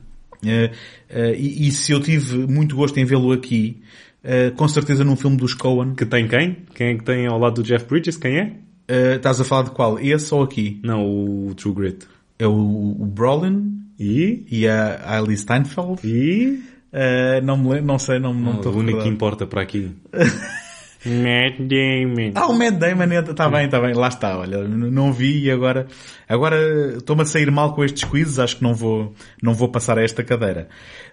[1.36, 3.80] e, e se eu tive muito gosto em vê-lo aqui,
[4.22, 6.56] eh, com certeza num filme dos Coen, Que tem quem?
[6.74, 8.16] Quem é que tem ao lado do Jeff Bridges?
[8.16, 8.52] Quem é?
[8.88, 9.98] eh, estás a falar de qual?
[10.00, 10.80] Esse ou aqui?
[10.82, 12.06] Não, o True Grit.
[12.38, 14.44] É o, o Brolin E?
[14.50, 16.00] e a Hailey Steinfeld?
[16.04, 16.60] E?
[16.92, 19.62] Eh, não me lembro, não sei, não, não o estou a único que importa para
[19.62, 19.90] aqui.
[21.04, 22.32] Matt Damon.
[22.34, 25.86] Ah, o Matt Damon, está bem, está bem, lá está, olha, não vi e agora,
[26.28, 29.98] agora estou-me a sair mal com estes quizzes, acho que não vou, não vou passar
[29.98, 30.68] a esta cadeira.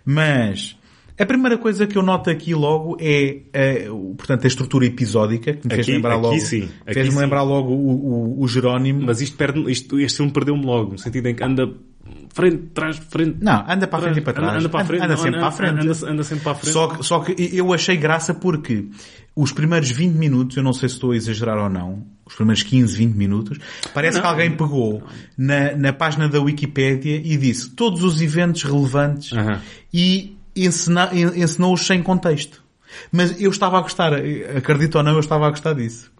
[0.06, 0.76] Mas,
[1.20, 5.68] a primeira coisa que eu noto aqui logo é, o- portanto, a estrutura episódica, que
[5.68, 7.20] me fez Aqui- lembrar aqui logo, sim, fez-me sim.
[7.20, 9.02] lembrar logo o, o, o Jerónimo.
[9.06, 11.70] Mas isto perde, isto, este filme perdeu-me logo, no sentido em que anda
[12.34, 13.38] frente, trás, frente.
[13.42, 14.50] Não, anda para a frente e para trás.
[14.52, 15.04] Anda, anda para a frente.
[15.04, 15.80] Anda não, sempre para a frente.
[15.88, 16.74] Anda, anda sempre para a frente.
[16.74, 18.86] Só que, só que eu achei graça porque
[19.36, 22.64] os primeiros 20 minutos, eu não sei se estou a exagerar ou não, os primeiros
[22.64, 23.58] 15, 20 minutos,
[23.94, 24.22] parece Não.
[24.24, 25.04] que alguém pegou
[25.38, 29.60] na, na página da Wikipédia e disse todos os eventos relevantes Aham.
[29.94, 32.64] e ensena- en- ensinou-os sem contexto.
[33.12, 34.14] Mas eu estava a gostar,
[34.56, 36.12] acredito ou não, eu estava a gostar disso.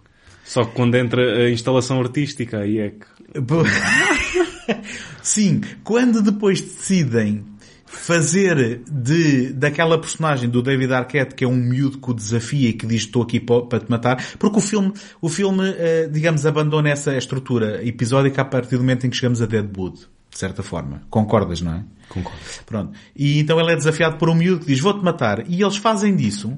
[0.44, 3.06] Só que quando entra a instalação artística, aí é que...
[5.22, 7.44] Sim, quando depois decidem
[7.86, 12.72] fazer de, daquela personagem do David Arquette, que é um miúdo que o desafia e
[12.72, 16.44] que diz estou aqui pa- para te matar, porque o filme, o filme, eh, digamos,
[16.44, 20.00] abandona essa estrutura episódica a partir do momento em que chegamos a Deadwood,
[20.30, 21.02] de certa forma.
[21.08, 21.84] Concordas, não é?
[22.08, 22.38] Concordo.
[22.66, 22.92] Pronto.
[23.14, 25.48] E então ele é desafiado por um miúdo que diz vou-te matar.
[25.48, 26.48] E eles fazem disso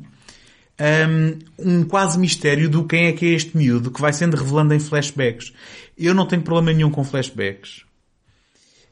[0.80, 4.72] hum, um, quase mistério do quem é que é este miúdo que vai sendo revelando
[4.74, 5.52] em flashbacks.
[5.96, 7.85] Eu não tenho problema nenhum com flashbacks.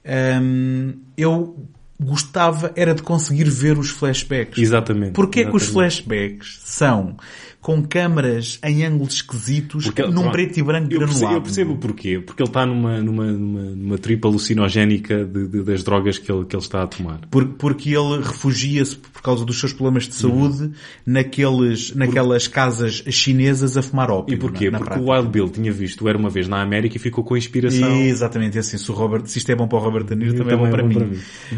[0.07, 1.67] Hum, eu
[2.01, 4.59] gostava era de conseguir ver os flashbacks.
[4.59, 5.13] Exatamente.
[5.13, 6.03] Porquê que os exatamente.
[6.03, 7.17] flashbacks são
[7.65, 10.31] com câmaras em ângulos esquisitos num pronto.
[10.33, 11.37] preto e branco eu percebo, granulado?
[11.39, 12.19] eu percebo o porquê.
[12.21, 16.45] Porque ele está numa, numa, numa, numa tripa alucinogénica de, de- das drogas que ele,
[16.45, 17.21] que ele está a tomar.
[17.31, 20.73] Por- porque ele refugia-se por causa dos seus problemas de saúde
[21.07, 24.35] naqueles, naquelas casas chinesas a fumar ópio.
[24.35, 24.67] E porquê?
[24.67, 25.11] na- na Porque prática.
[25.11, 27.97] o Wild Bill tinha visto Era Uma Vez na América e ficou com a inspiração.
[28.03, 30.53] Exatamente, assim, se, o Robert, se isto é bom para o Robert De Niro, também,
[30.53, 31.13] é bom para mim.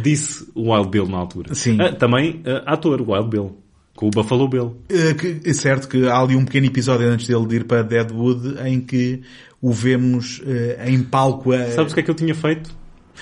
[0.04, 1.52] Disse o Wild Bill na altura.
[1.52, 1.78] Sim.
[1.80, 3.65] Ah, também ah, ator, o Wild Bill.
[3.96, 4.76] Com o Buffalo Bill.
[4.88, 8.60] Eh, É certo que há ali um pequeno episódio antes dele de ir para Deadwood
[8.64, 9.22] em que
[9.60, 11.70] o vemos eh, em palco a...
[11.72, 12.70] Sabes o que é que eu tinha feito?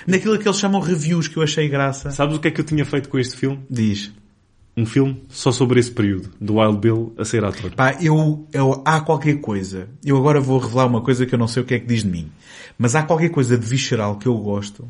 [0.05, 2.11] naquilo que eles chamam reviews que eu achei graça.
[2.11, 3.59] Sabes o que é que eu tinha feito com este filme?
[3.69, 4.11] Diz.
[4.77, 6.31] Um filme só sobre esse período.
[6.39, 7.71] Do Wild Bill a ser ator.
[7.71, 9.87] Pá, eu, eu, há qualquer coisa.
[10.03, 12.03] Eu agora vou revelar uma coisa que eu não sei o que é que diz
[12.03, 12.29] de mim.
[12.77, 14.85] Mas há qualquer coisa de visceral que eu gosto.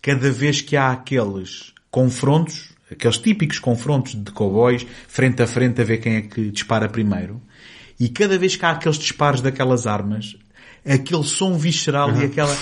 [0.00, 5.84] Cada vez que há aqueles confrontos, aqueles típicos confrontos de cowboys, frente a frente a
[5.84, 7.40] ver quem é que dispara primeiro.
[7.98, 10.36] E cada vez que há aqueles disparos daquelas armas,
[10.86, 12.56] aquele som visceral e aquela...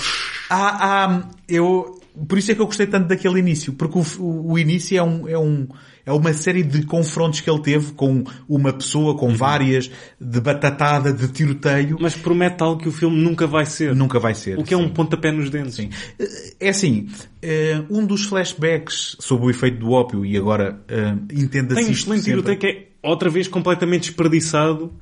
[0.49, 3.73] Há, há, eu, por isso é que eu gostei tanto daquele início.
[3.73, 5.67] Porque o, o, o início é um, é um,
[6.07, 11.11] é uma série de confrontos que ele teve com uma pessoa, com várias, de batatada,
[11.11, 11.97] de tiroteio.
[11.99, 13.93] Mas promete algo que o filme nunca vai ser.
[13.93, 14.57] Nunca vai ser.
[14.57, 14.83] O que é sim.
[14.85, 15.75] um pontapé nos dentes.
[15.75, 15.89] Sim.
[16.61, 17.09] É assim,
[17.41, 21.91] eh, um dos flashbacks sobre o efeito do ópio, e agora eh, entenda-se Tem um
[21.91, 24.93] excelente tiroteio que é outra vez completamente desperdiçado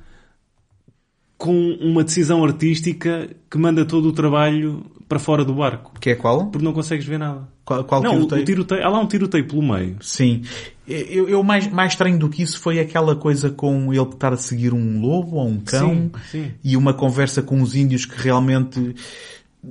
[1.37, 5.91] com uma decisão artística que manda todo o trabalho para fora do barco.
[5.99, 6.47] Que é qual?
[6.47, 7.47] Porque não consegues ver nada.
[7.63, 8.41] Qual, qual não, o- tiroteio?
[8.41, 9.97] o tiroteio, há lá um tiroteio pelo meio.
[10.01, 10.43] Sim.
[10.87, 14.37] Eu, eu mais, mais estranho do que isso foi aquela coisa com ele estar a
[14.37, 16.51] seguir um lobo ou um cão Sim, sim.
[16.63, 18.95] e uma conversa com os índios que realmente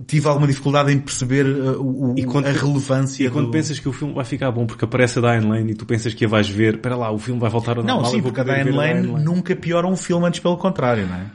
[0.08, 3.52] tive alguma dificuldade em perceber uh, o, o- quando- a relevância E quando do...
[3.52, 6.12] pensas que o filme vai ficar bom porque aparece a Diane Lane e tu pensas
[6.12, 8.22] que a vais ver, espera lá, o filme vai voltar ao Não, normal, sim, eu
[8.24, 11.26] vou porque a Diane ver Lane, nunca piora um filme, antes pelo contrário, não é?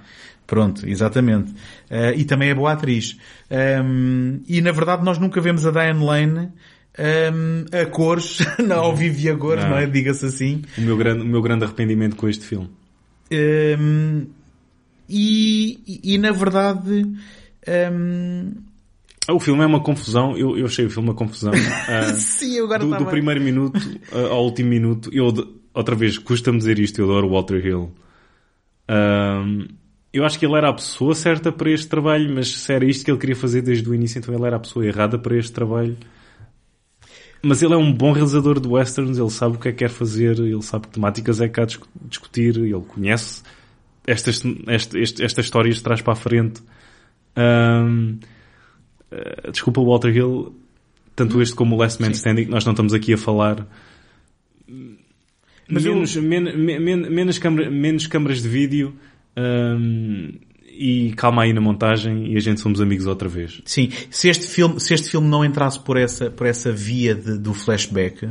[0.49, 1.53] Pronto, exatamente.
[1.91, 3.15] Eh, e também é boa atriz.
[3.51, 6.49] Ehm, e na verdade nós nunca vemos a Diane Lane
[6.97, 9.71] ehm, a cores, não, ao vivo e a cores, Não.
[9.71, 9.85] não é?
[9.85, 10.63] Diga-se assim.
[10.75, 12.67] O meu grande, o meu grande arrependimento com este filme.
[13.29, 14.23] Ehm,
[15.07, 17.05] e, e, e, na verdade,
[19.27, 21.51] Ah, O filme é uma confusão, eu, eu achei o filme uma confusão.
[21.87, 23.79] Ah, sim, eu agora do, do primeiro minuto
[24.11, 25.31] ah, ao último minuto, eu,
[25.75, 27.91] outra vez, custa-me dizer isto, eu adoro Walter Hill.
[28.87, 29.67] Ahm,
[30.11, 33.05] eu acho que ele era a pessoa certa para este trabalho, mas se era isto
[33.05, 35.51] que ele queria fazer desde o início, então ele era a pessoa errada para este
[35.51, 35.95] trabalho.
[37.41, 39.89] Mas ele é um bom realizador de westerns, ele sabe o que é que quer
[39.89, 43.43] fazer, ele sabe que temáticas é que há discu- discutir, ele conhece
[44.05, 46.61] estas, esta, este- estas histórias de trás para a frente.
[47.35, 48.17] Ahm,
[49.11, 50.53] eh, desculpa, Walter Hill,
[51.15, 53.65] tanto este como o Last Man Standing, nós não estamos aqui a falar
[55.69, 58.93] Mas eu- menos, men- men- men- menos, câmara- menos câmaras de vídeo
[59.43, 60.31] ahm,
[60.81, 63.61] e calma aí na montagem e a gente somos amigos outra vez.
[63.65, 67.37] Sim, se este filme, se este filme não entrasse por essa, por essa via de-
[67.37, 68.29] do flashback,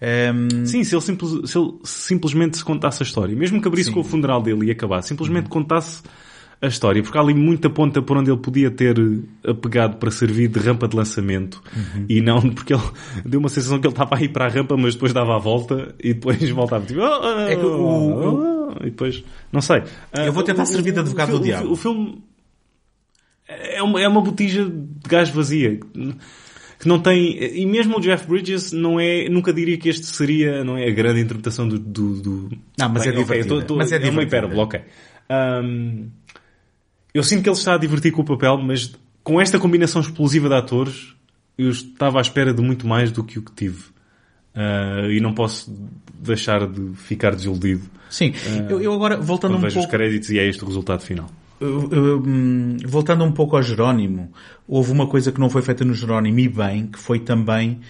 [0.00, 3.88] ehm, Sim, se ele, simples- se ele simplesmente se contasse a história, mesmo que abrisse
[3.88, 3.94] Sim.
[3.94, 6.02] com o funeral dele e acabasse, simplesmente contasse
[6.62, 10.10] a história, porque há ali muita ponta por onde ele podia ter eh, apegado para
[10.12, 11.60] servir de rampa de lançamento
[12.08, 12.82] e não porque ele
[13.26, 15.38] deu uma sensação que ele estava a ir para a rampa, mas depois dava a
[15.38, 17.56] volta e depois voltava tipo, "Ah, ah, É
[18.72, 19.82] ah", e depois, não sei.
[20.12, 21.70] Ah, Eu vou tentar o- servir de advogado o, do diabo.
[21.72, 22.22] O filme
[23.48, 25.78] é uma, é uma botija de gás vazia
[26.78, 30.64] que não tem e mesmo o Jeff Bridges não é nunca diria que este seria
[30.64, 32.58] não é a grande interpretação do, do, do...
[32.78, 33.48] Não, mas é divertida.
[33.48, 34.22] tô- tô- Mas é uma divertida.
[34.38, 34.80] hipérbole ok
[35.28, 36.06] Ahm,
[37.14, 38.92] eu sinto que ele está a divertir com o papel mas
[39.22, 41.14] com esta combinação explosiva de atores
[41.56, 43.84] eu estava à espera de muito mais do que o que tive
[44.54, 45.72] Ah, e não posso
[46.20, 48.32] deixar de ficar desiludido sim,
[48.68, 51.28] eu, eu agora voltando um vejo os pouco, créditos e é este o resultado final
[51.62, 54.32] hum, voltando um pouco ao Jerónimo,
[54.66, 57.80] houve uma coisa que não foi feita no Jerónimo e bem, que foi também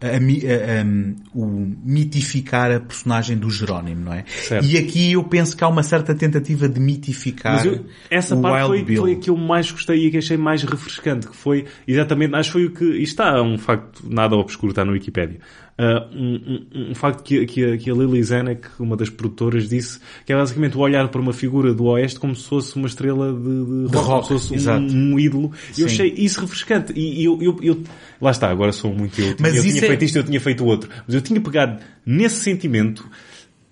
[0.00, 1.46] a mi- a- um, o
[1.84, 4.24] mitificar a personagem do Jerónimo, não é?
[4.26, 4.66] Certo.
[4.66, 8.68] E aqui eu penso que há uma certa tentativa de mitificar eu- essa o parte
[8.70, 9.02] Wild foi, Bill.
[9.02, 12.48] foi a que eu mais gostei e que achei mais refrescante, que foi exatamente, acho
[12.50, 15.38] que foi o que, isto está um facto nada obscuro, está no Wikipedia,
[15.78, 16.34] Ah, um,
[16.74, 20.32] um- um facto que, que, a, que a Lily Zanuck, uma das produtoras, disse, que
[20.32, 23.40] é basicamente o olhar para uma figura do Oeste como se fosse uma estrela de,
[23.86, 24.82] de, De rock, como se fosse exato.
[24.84, 25.50] um, um ídolo.
[25.76, 25.94] E eu Sim.
[25.94, 26.92] achei isso refrescante.
[26.94, 27.82] E, eu, eu, eu-
[28.20, 29.34] lá está, agora sou muito eu.
[29.40, 30.90] Mas eu tinha é- feito isto, eu tinha feito outro.
[31.06, 33.08] Mas eu tinha pegado nesse sentimento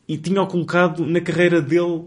[0.09, 2.05] e tinha-o colocado na carreira dele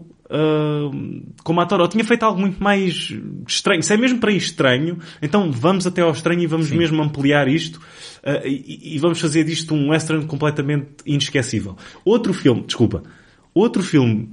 [1.42, 1.80] como ator.
[1.80, 3.12] Eu tinha feito algo muito mais
[3.46, 3.82] estranho.
[3.82, 7.48] Se é mesmo para ir estranho, então vamos até ao estranho e vamos mesmo ampliar
[7.48, 7.80] isto
[8.22, 11.76] ah, e, e vamos fazer disto um western completamente inesquecível.
[12.04, 13.02] Outro filme, desculpa,
[13.52, 14.30] outro filme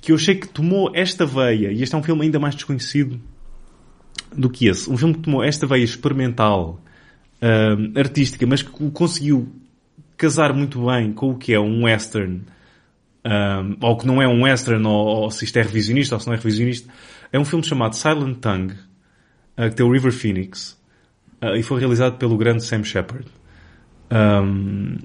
[0.00, 3.20] que eu achei que tomou esta veia, e este é um filme ainda mais desconhecido
[4.34, 6.80] do que esse, um filme que tomou esta veia experimental,
[7.42, 9.48] ah, artística, mas que conseguiu
[10.16, 12.42] casar muito bem com o que é um western,
[13.24, 14.92] um, ou que não é um western, ou,
[15.22, 16.90] ou se isto é revisionista ou se não é revisionista,
[17.32, 18.74] é um filme chamado Silent Tongue,
[19.58, 20.78] uh, que tem o River Phoenix,
[21.42, 23.26] uh, e foi realizado pelo grande Sam Shepard.
[24.10, 24.96] Um,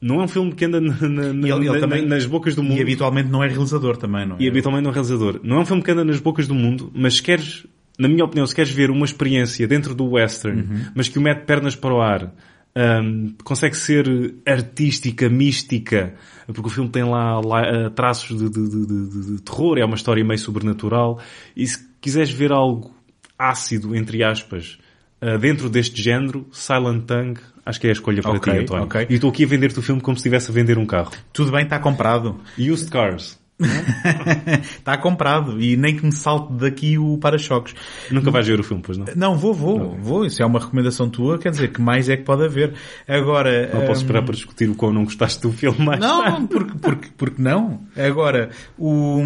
[0.00, 2.76] não é um filme que anda na- na- na- ele- também- nas bocas do mundo.
[2.78, 4.42] E habitualmente não é realizador também, não é?
[4.42, 5.40] E habitualmente não é realizador.
[5.42, 7.66] Não é um filme que anda nas bocas do mundo, mas se queres,
[7.98, 10.80] na minha opinião, se queres ver uma experiência dentro do western, Uhum.
[10.94, 12.34] mas que o mete pernas para o ar,
[12.76, 16.14] hum, consegue ser artística, mística,
[16.46, 19.96] porque o filme tem lá, lá, ah, traços de, de- de- de- terror, é uma
[19.96, 21.18] história meio sobrenatural,
[21.56, 22.94] e se quiseres ver algo
[23.38, 24.78] ácido, entre aspas,
[25.20, 28.84] ah, dentro deste género, Silent Tongue, acho que é a escolha para Ok, ti, António.
[28.84, 29.06] ok.
[29.08, 31.10] E estou aqui a vender-te o filme como se estivesse a vender um carro.
[31.32, 32.38] Tudo bem, está comprado.
[32.58, 33.38] Used Cars.
[33.58, 37.74] Está comprado e nem que me salte daqui o para-choques.
[38.10, 39.06] Nunca vais ver o filme, pois não?
[39.14, 39.90] Não, vou, vou, Não.
[39.96, 40.24] vou.
[40.26, 42.74] Isso é uma recomendação tua, quer dizer, que mais é que pode haver.
[43.06, 43.70] Agora...
[43.72, 46.38] Não posso hum, esperar para discutir o quão não gostaste do filme mais Não, tarde.
[46.40, 47.80] não, porque, porque, porque não.
[47.96, 49.22] Agora, o,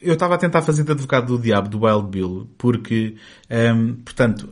[0.00, 3.16] eu estava a tentar fazer de advogado do diabo do Wild Bill, porque,
[3.50, 4.48] hum, portanto,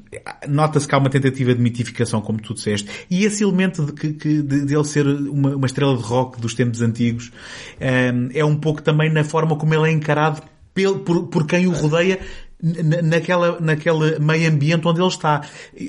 [0.49, 4.13] nota-se que há uma tentativa de mitificação, como tu disseste, e esse elemento de, que,
[4.13, 7.33] que- de, de ele ser uma, uma estrela de rock dos tempos antigos,
[7.81, 10.43] hum, é um pouco também na forma como ele é encarado
[10.75, 12.19] pel- por, por quem o rodeia
[12.63, 15.43] na- naquela, naquele meio ambiente onde ele está.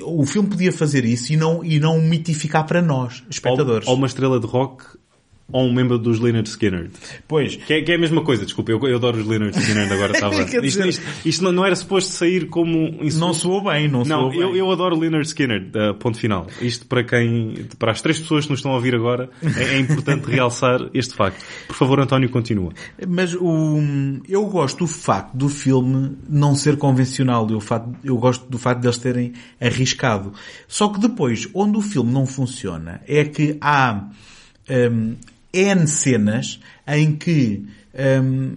[0.04, 3.86] O filme podia fazer isso e não, e não mitificar para nós, espectadores.
[3.86, 4.84] Ou, ou uma estrela de rock
[5.50, 6.90] ou um membro dos Leonard Skinner.
[7.26, 9.90] Pois, Que é, que é a mesma coisa, desculpa, eu, eu adoro os Leonard Skinner,
[9.90, 10.44] agora estava...
[10.44, 13.18] Quer isto, dizer- isto, isto não, não era suposto sair como insulto.
[13.18, 14.40] Não soou bem, não, Não, soou bem.
[14.40, 16.46] eu, eu adoro Leonard Skinner, uh, ponto final.
[16.60, 19.78] Isto para quem, para as três pessoas que nos estão a ouvir agora, é, é
[19.78, 21.42] importante realçar este facto.
[21.66, 22.72] Por favor, António, continua.
[23.08, 23.78] Mas o,
[24.28, 27.48] eu gosto do facto do filme não ser convencional.
[27.50, 30.32] Eu, facto, eu gosto do facto de eles terem arriscado.
[30.68, 34.08] Só que depois, onde o filme não funciona, é que há
[34.92, 35.16] hum,
[35.52, 37.64] N cenas em que
[38.22, 38.56] hum,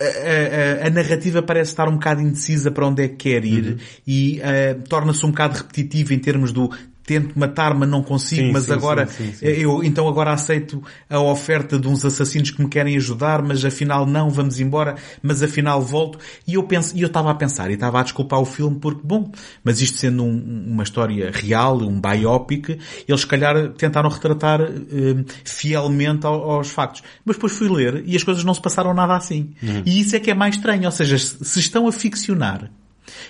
[0.00, 3.78] a, a- a narrativa parece estar um bocado indecisa para onde é que quer ir
[4.06, 6.70] e eh, torna-se um bocado repetitiva em termos do
[7.10, 10.80] tento matar, mas não consigo, Sim, mas sim, agora sim, eh, eu então agora aceito
[11.08, 15.42] a oferta de uns assassinos que me querem ajudar, mas afinal não, vamos embora, mas
[15.42, 16.20] afinal volto.
[16.46, 19.00] E eu penso, e eu estava a pensar e estava a desculpar o filme porque,
[19.02, 19.32] bom,
[19.64, 25.24] mas isto sendo um- uma história real, um biopic, eles se calhar tentaram retratar eh,
[25.44, 27.02] fielmente ao- aos factos.
[27.24, 29.50] Mas depois fui ler e as coisas não se passaram nada assim.
[29.60, 29.82] Uhum.
[29.84, 32.70] E isso é que é mais estranho, ou seja, se se estão a ficcionar,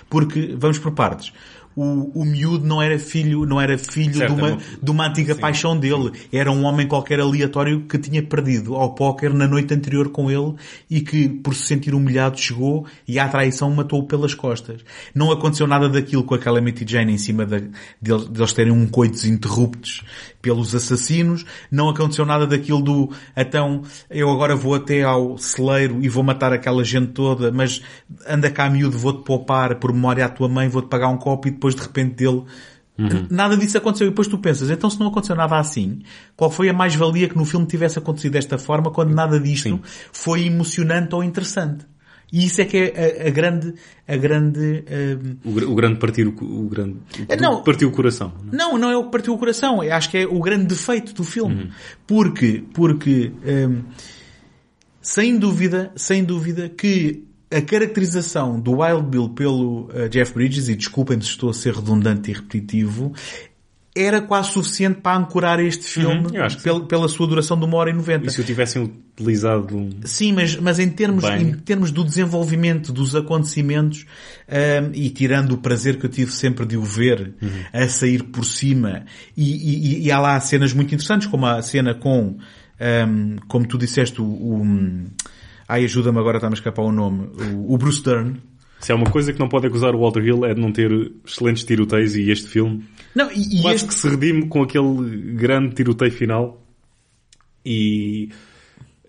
[0.09, 1.33] porque, vamos por partes,
[1.75, 5.35] o, o miúdo não era filho, não era filho Certo, de, uma, de uma antiga
[5.35, 6.11] paixão dele.
[6.31, 10.53] Era um homem qualquer aleatório que tinha perdido ao póquer na noite anterior com ele
[10.89, 14.81] e que, por se sentir humilhado, chegou e à traição matou-o pelas costas.
[15.15, 17.61] Não aconteceu nada daquilo com a Calamity Jane em cima da,
[18.01, 20.03] deles, deles terem um coitos interruptos
[20.41, 21.45] pelos assassinos.
[21.69, 26.53] Não aconteceu nada daquilo do, então, eu agora vou até ao celeiro e vou matar
[26.53, 27.81] aquela gente toda, mas
[28.27, 31.51] anda cá miúdo, vou-te poupar por memória à tua mãe, vou-te pagar um copo e
[31.51, 32.43] depois de repente dele
[33.29, 34.07] Nada disso aconteceu.
[34.07, 36.01] E depois tu pensas, então se não aconteceu nada assim,
[36.35, 39.79] qual foi a mais-valia que no filme tivesse acontecido desta forma quando nada disto Sim.
[40.11, 41.85] foi emocionante ou interessante?
[42.31, 43.73] E isso é que é a, a grande,
[44.07, 47.59] a grande, hum, O, o grande partir, o, o grande, o, Não.
[47.59, 48.33] que partiu o coração.
[48.51, 49.83] Não, não é o que partiu o coração.
[49.83, 51.71] Eu acho que é o grande defeito do filme.
[52.07, 53.83] Porque, porque, hum,
[55.01, 60.75] sem dúvida, sem dúvida que a caracterização do Wild Bill pelo uh, Jeff Bridges, e
[60.75, 63.13] desculpem-me se estou a ser redundante e repetitivo,
[63.93, 67.65] era quase suficiente para ancorar este filme eu acho que pel- pela sua duração de
[67.65, 68.25] uma hora e noventa.
[68.25, 69.89] E se o tivessem utilizado um...
[70.05, 71.41] Sim, mas, mas em termos, Bem.
[71.41, 74.05] em termos do desenvolvimento dos acontecimentos,
[74.47, 77.33] ahm, e tirando o prazer que eu tive sempre de o ver
[77.73, 79.03] a sair por cima,
[79.35, 82.37] e, e, e há lá cenas muito interessantes, como a cena com,
[82.79, 84.65] ahm, como tu disseste, o, o
[85.67, 88.37] ai ajuda-me agora está-me a escapar o nome, o, o Bruce Dern.
[88.79, 90.89] Se há uma coisa que não pode acusar o Walter Hill é de não ter
[91.25, 92.83] excelentes tiroteios e este filme
[93.15, 96.61] Não, e, e quase este, que se redime com aquele grande tiroteio final
[97.65, 98.29] e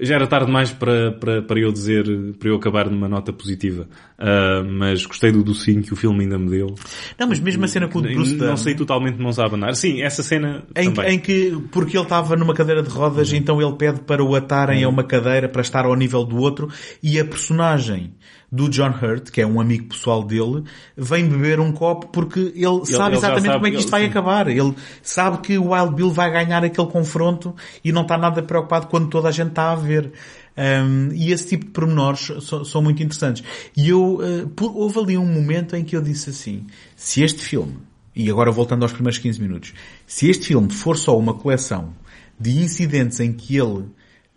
[0.00, 2.04] já era tarde demais para, para, para eu dizer,
[2.40, 3.86] para eu acabar numa nota positiva.
[4.18, 6.74] Ah, mas gostei do docinho que o filme ainda me deu.
[7.18, 8.46] não, mas mesmo a cena com o Bruce Dern.
[8.48, 9.76] Não sei totalmente de mãos a abanar.
[9.76, 11.14] Sim, essa cena Em, também.
[11.14, 14.82] em que, porque ele estava numa cadeira de rodas, então ele pede para o atarem
[14.82, 16.68] a uma cadeira para estar ao nível do outro
[17.00, 18.14] e a personagem
[18.54, 20.62] do John Hurt, que é um amigo pessoal dele,
[20.94, 23.86] vem beber um copo porque ele, sabe ele exatamente sabe como é que que isto
[23.86, 24.08] ele- vai sim.
[24.08, 24.46] acabar.
[24.48, 28.88] Ele sabe que o Wild Bill vai ganhar aquele confronto e não está nada preocupado
[28.88, 30.12] quando toda a gente está a ver.
[30.54, 33.42] Um, e esse tipo de pormenores são, são muito interessantes.
[33.74, 37.40] E eu, uh, por- houve ali um momento em que eu disse assim, se este
[37.40, 37.78] filme,
[38.14, 39.72] e agora voltando aos primeiros 15 minutos,
[40.06, 41.94] se este filme for só uma coleção
[42.38, 43.86] de incidentes em que ele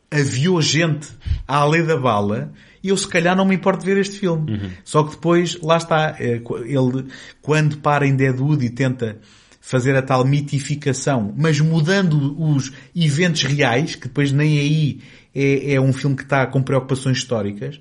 [0.10, 1.10] aviou gente
[1.46, 2.54] à lei da bala,
[2.90, 4.72] eu se calhar não me importo de ver este filme.
[4.84, 7.06] Só que depois, lá está, eh, ele,
[7.42, 9.18] quando para em Deadwood e tenta
[9.66, 15.02] fazer a tal mitificação, mas mudando os eventos reais, que depois nem aí
[15.34, 17.80] é, é um filme que está com preocupações históricas,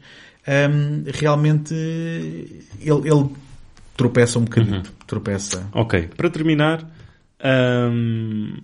[0.48, 3.28] hum, realmente ele, ele
[3.94, 5.68] tropeça um bocadinho, tropeça.
[5.72, 6.90] Ok, para terminar,
[7.44, 8.56] hum,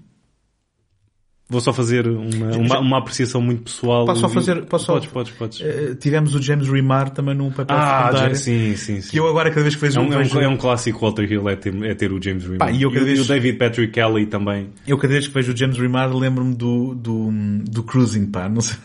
[1.50, 4.06] vou só fazer uma, uma, uma apreciação muito pessoal.
[4.06, 5.60] Posso só fazer- posso só- Podes, podes.
[5.60, 8.36] Eh, tivemos o James Remar também num papel Ah, secundário.
[8.36, 9.10] sim, sim, sim.
[9.10, 11.30] Que eu agora cada vez que vejo É um, é, vejo- é um clássico Walter
[11.30, 12.58] Hill é ter, é ter o James Remar.
[12.58, 14.68] Pá, e eu cada vez- e o David Patrick Kelly também.
[14.86, 17.30] Eu cada vez que vejo o James Remar lembro-me do, do,
[17.64, 18.76] do Cruising, pá, não sei.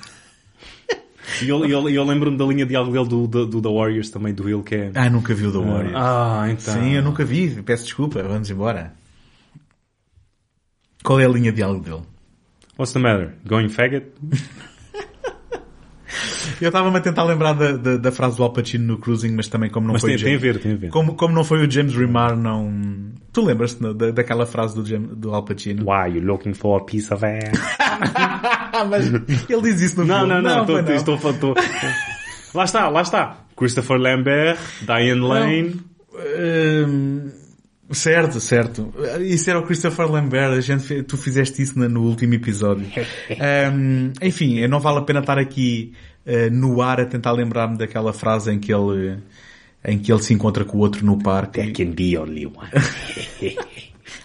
[1.41, 4.09] E eu, eu, eu lembro-me da linha de algo dele do, do, do The Warriors
[4.09, 4.91] também, do Hill, que é...
[4.93, 5.93] Ah, nunca vi o The Warriors.
[5.95, 6.74] Ah, então...
[6.76, 7.49] Sim, eu nunca vi.
[7.63, 8.22] Peço desculpa.
[8.24, 8.93] Vamos embora.
[11.03, 12.01] Qual é a linha de algo dele?
[12.78, 13.36] What's the matter?
[13.47, 14.05] Going faggot?
[16.61, 19.47] Eu estava-me a tentar lembrar da, da, da frase do Al Pacino no Cruising, mas
[19.49, 20.55] também como não Mas foi tem, o tem a James...
[20.55, 20.89] ver, tem a ver.
[20.89, 22.71] Como, como não foi o James Remar, não...
[23.34, 25.84] Tu lembras-te não, da, daquela frase do, James, do Al Pacino?
[25.84, 27.51] Why, you looking for a piece of ass?
[28.89, 29.07] mas
[29.49, 30.34] ele diz isso no Não, filme.
[30.41, 31.55] não, não, foi estou, estou, estou,
[32.53, 33.38] Lá está, lá está.
[33.57, 35.82] Christopher Lambert, Diane Lane.
[36.13, 37.30] Hum,
[37.91, 38.93] certo, certo.
[39.21, 40.51] Isso era o Christopher Lambert.
[40.53, 42.86] A gente, tu fizeste isso no último episódio.
[43.71, 45.93] Hum, enfim, não vale a pena estar aqui
[46.25, 49.17] eh, no ar a tentar lembrar-me daquela frase em que ele
[49.83, 51.59] em que ele se encontra com o outro no parque.
[51.61, 52.69] There can be only one.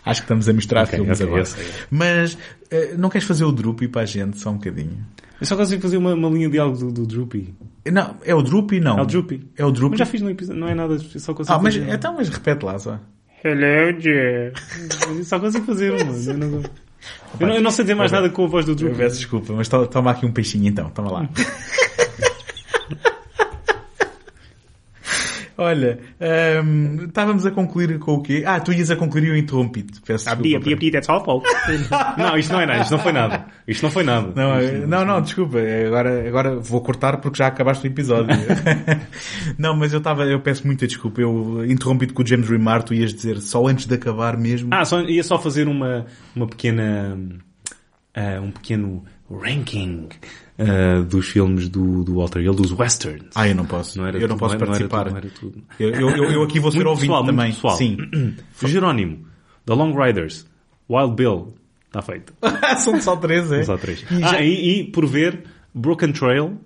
[0.04, 1.48] Acho que estamos a misturar Ok, filmes ok, agora.
[1.90, 2.38] Mas
[2.70, 5.04] eh, não queres fazer o Droopy para a gente só um bocadinho?
[5.40, 7.54] Eu só consigo fazer uma, uma linha de algo do, do Droopy.
[7.90, 8.98] Não, é o Droopy não.
[8.98, 9.48] É o Droopy.
[9.56, 9.90] É o Droopy.
[9.92, 11.90] Mas já fiz no episódio, não é nada, só consigo Ah, mas fazer.
[11.94, 12.98] então mas repete lá só.
[13.43, 14.55] Hello, Jeff.
[15.16, 16.12] Eu só consigo fazer uma.
[16.14, 16.62] Eu não,
[17.41, 18.97] eu não, eu não sei dizer mais nada com a voz do Eu Droopy.
[18.99, 21.28] peço desculpa, mas to- toma aqui um peixinho então, toma lá.
[25.61, 25.98] Olha,
[26.64, 28.42] hum, estávamos a concluir com o quê?
[28.46, 30.00] Ah, tu ias a concluir e eu interrompi-te.
[30.00, 31.06] Peço Ah, bia, bia, bia, that's.
[32.16, 33.46] Não, isto não é nada, isto não foi nada.
[33.68, 34.32] Isto não foi nada.
[34.34, 35.58] Não, Isto é- não, não, desculpa.
[35.58, 38.34] é Agora, agora vou cortar porque já acabaste o episódio.
[39.58, 41.20] não, mas eu estava, eu peço muita desculpa.
[41.20, 44.70] Eu interrompi-te com o James Remar, tu ias dizer só antes de acabar mesmo.
[44.72, 47.18] Ah, só, ia só fazer uma, uma pequena,
[48.14, 50.09] ah, um pequeno ranking
[50.59, 53.28] ah, dos filmes do, do Walter Hill, dos westerns.
[53.35, 53.99] Ah, eu não posso.
[53.99, 55.05] Não era eu não tudo, posso não participar.
[55.05, 55.62] tudo, não tudo.
[55.78, 57.53] Eu, eu, eu- aqui vou ser Muito ouvinte pessoal, também.
[57.53, 57.76] pessoal.
[57.76, 57.97] Sim.
[58.66, 59.26] Jerónimo,
[59.66, 60.47] The Long Riders,
[60.89, 61.55] Wild Bill,
[61.87, 62.33] está feito.
[62.78, 63.62] São só três, é?
[63.62, 64.05] Só três.
[64.11, 66.59] E, já- Ah, e, e, por ver, Broken Trail,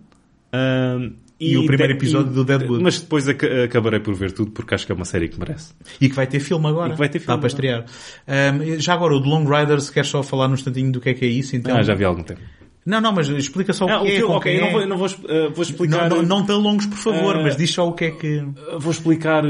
[1.41, 2.83] E o primeiro episódio do Deadwood.
[2.83, 5.75] Mas depois aca- acabarei por ver tudo porque acho que é uma série que merece.
[6.01, 6.91] E que vai ter filme agora.
[6.91, 7.85] E que vai ter Está filme para estrear.
[8.27, 11.15] Ahm, já agora, o The Long Riders, queres só falar num instantinho do que é
[11.15, 11.57] que é isso?
[11.57, 11.77] Então?
[11.77, 12.41] Ah, já vi há algum tempo.
[12.87, 14.17] Não, não, mas explica só Ah, o o que é.
[14.17, 14.73] filme, ok, quem eu não é.
[14.73, 16.09] vou, eu não vou, ah, vou explicar...
[16.11, 18.45] Não, não, não te alongues, por favor, Ah, mas diz só o que é que...
[18.71, 19.43] ah, Vou explicar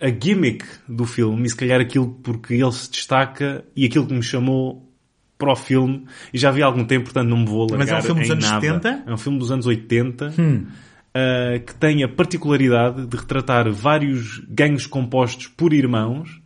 [0.00, 4.14] a gimmick do filme e se calhar aquilo porque ele se destaca e aquilo que
[4.14, 4.90] me chamou
[5.36, 7.90] para o filme e já vi há algum tempo, portanto não me vou largar Mas
[7.90, 8.60] é um filme dos anos nada.
[8.60, 9.02] 70?
[9.06, 10.66] É um filme dos anos 80 Hum.
[11.14, 16.40] Ah, que tem a particularidade de retratar vários gangues compostos por irmãos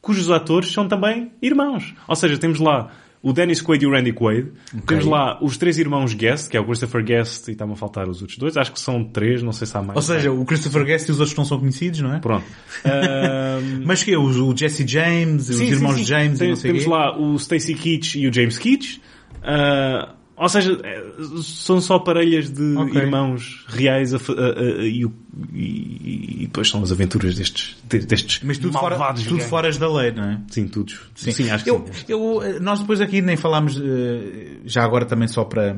[0.00, 1.94] cujos atores são também irmãos.
[2.06, 2.90] Ou seja, temos lá
[3.22, 4.52] o Dennis Quaid e o Randy Quaid.
[4.86, 8.06] Temos lá os três irmãos Guest, que é o Christopher Guest e está-me a faltar
[8.06, 8.54] os outros dois.
[8.58, 9.96] Acho que são três, não sei se há mais.
[9.96, 12.18] Ou seja, o Christopher Guest e os outros não são conhecidos, não é?
[12.20, 12.44] Pronto.
[12.84, 14.18] Ahm, Mas que é?
[14.18, 16.04] O, Jesse James, os sim, irmãos sim, sim.
[16.04, 16.90] James e Tem- não sei Temos quê.
[16.90, 19.00] lá o Stacy Keach e o James Keach.
[19.42, 21.04] Ah, ou seja, eh,
[21.42, 23.00] são só parelhas de Ok.
[23.00, 25.04] irmãos reais a a- a- e,
[25.52, 29.92] e- e depois são as aventuras destes, de- destes Mas tudo, fora, tudo foras da
[29.92, 30.40] lei, não é?
[30.48, 31.00] Sim, todos.
[31.14, 32.04] Sim, acho que eu, sim.
[32.08, 35.76] eu, nós depois aqui nem falámos, eh, já agora também só para,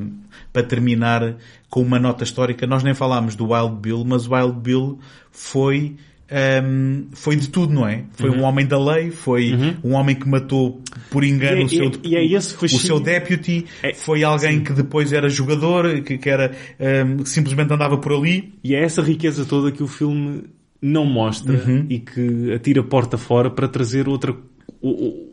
[0.52, 1.36] para terminar
[1.68, 4.98] com uma nota histórica, nós nem falámos do Wild Bill, mas o Wild Bill
[5.30, 5.96] foi,
[6.30, 8.04] ehm, foi de tudo, não é?
[8.12, 9.52] Foi um homem da lei, foi
[9.84, 11.68] um homem que matou por engano Uhum.
[11.70, 15.12] E é- o seu, e- e é o seu deputy, É- foi alguém que depois
[15.12, 18.54] era jogador, que, que era, ehm, que simplesmente andava por ali.
[18.62, 20.44] E é essa riqueza toda que o filme
[20.82, 21.86] não mostra Uhum.
[21.88, 24.32] e que atira a porta fora para trazer outra,
[24.80, 25.32] o- o-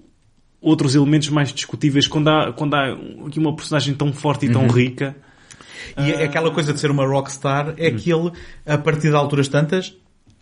[0.61, 2.93] outros elementos mais discutíveis quando há, quando há
[3.27, 4.53] aqui uma personagem tão forte e Uhum.
[4.53, 5.15] tão rica.
[5.97, 6.23] E Ah.
[6.23, 8.31] aquela coisa de ser uma rockstar é que ele,
[8.65, 9.93] a partir de alturas tantas,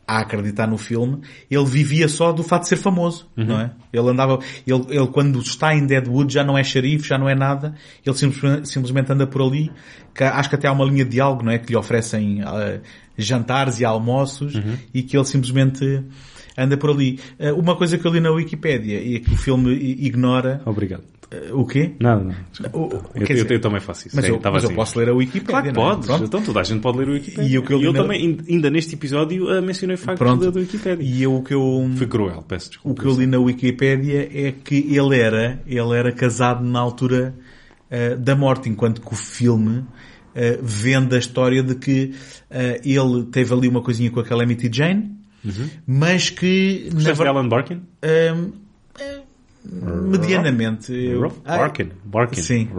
[0.08, 3.46] a acreditar no filme, ele vivia só do fato de ser famoso, Uhum.
[3.46, 3.72] não é?
[3.94, 7.36] Ele andava, ele, ele quando está em Deadwood já não é xerife, já não é
[7.36, 7.76] nada,
[8.06, 9.72] ele simplesmente, simplesmente anda por ali,
[10.14, 11.58] que acho que até há uma linha de diálogo, não é?
[11.60, 12.80] Que lhe oferecem ah,
[13.18, 14.78] jantares e almoços Uhum.
[14.94, 16.04] e que ele simplesmente
[16.58, 17.20] anda por ali.
[17.40, 21.04] Ah, uma coisa que eu li na Wikipédia e que o filme ignora, Obrigado.
[21.32, 21.94] Ah, o quê?
[22.00, 22.36] Nada, não.
[22.74, 24.16] O- o- Eu, eu- dizer, eu também faço isso.
[24.16, 24.76] mas, eu, mas eu assim.
[24.76, 25.74] posso ler a Wikipédia, Claro que é?
[25.74, 26.06] podes.
[26.08, 26.24] Pronto.
[26.26, 27.50] Então toda a gente pode ler o Wikipedia.
[27.50, 30.46] E o que eu li na- também, ainda neste episódio, ah, mencionei factos Pronto.
[30.46, 31.06] da, da Wikipedia.
[31.06, 33.02] E eu, o que eu, Foi cruel, peço o desculpa.
[33.02, 37.34] que eu li na Wikipédia é que ele era, ele era casado na altura
[37.90, 39.84] eh, da morte, enquanto que o filme
[40.34, 42.14] eh, vende a história de que
[42.50, 45.12] eh, ele teve ali uma coisinha com a Calamity Jane,
[45.88, 47.82] mas que na Gostaste de ver- Alan Barkin?
[48.02, 48.36] Eh,
[49.64, 50.94] medianamente.
[50.94, 51.90] eu- Ah, Barkin.
[52.06, 52.42] Barkin.
[52.42, 52.70] Sim,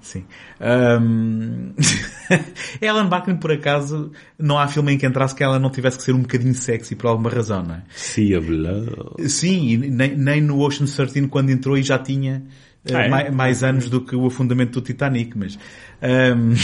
[0.00, 0.24] Sim.
[0.60, 1.72] Ahm,
[2.80, 6.02] Ellen Barkin, por acaso, não há filme em que entrasse que ela não tivesse que
[6.04, 7.82] ser um bocadinho sexy por alguma razão, não é?
[7.94, 9.28] Sea of Love.
[9.28, 12.42] Sim, e nem, nem no Ocean 13 quando entrou e já tinha
[12.90, 13.08] uh, Ah, é?
[13.08, 15.58] mais, mais anos do que o afundamento do Titanic, mas
[16.04, 16.54] um,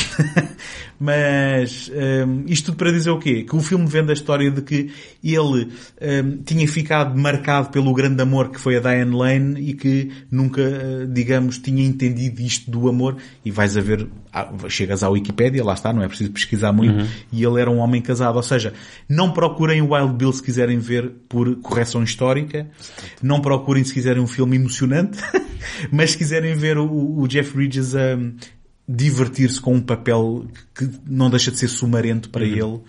[1.00, 3.42] mas um, isto tudo para dizer o quê?
[3.42, 4.90] Que o filme vende a história de que
[5.24, 5.68] ele
[5.98, 10.60] um, tinha ficado marcado pelo grande amor que foi a Diane Lane e que nunca,
[10.60, 13.16] uh, digamos, tinha entendido isto do amor.
[13.42, 17.08] E vais a ver, ah, chegas à Wikipédia, lá está, não é preciso pesquisar muito,
[17.32, 18.74] e ele era um homem casado, ou seja,
[19.08, 22.68] não procurem o Wild Bill se quiserem ver por correção histórica,
[23.22, 25.18] não procurem se quiserem um filme emocionante,
[25.90, 28.18] mas se quiserem ver o, o Jeff Bridges a
[28.92, 32.80] divertir-se com um papel que não deixa de ser sumarento para ele.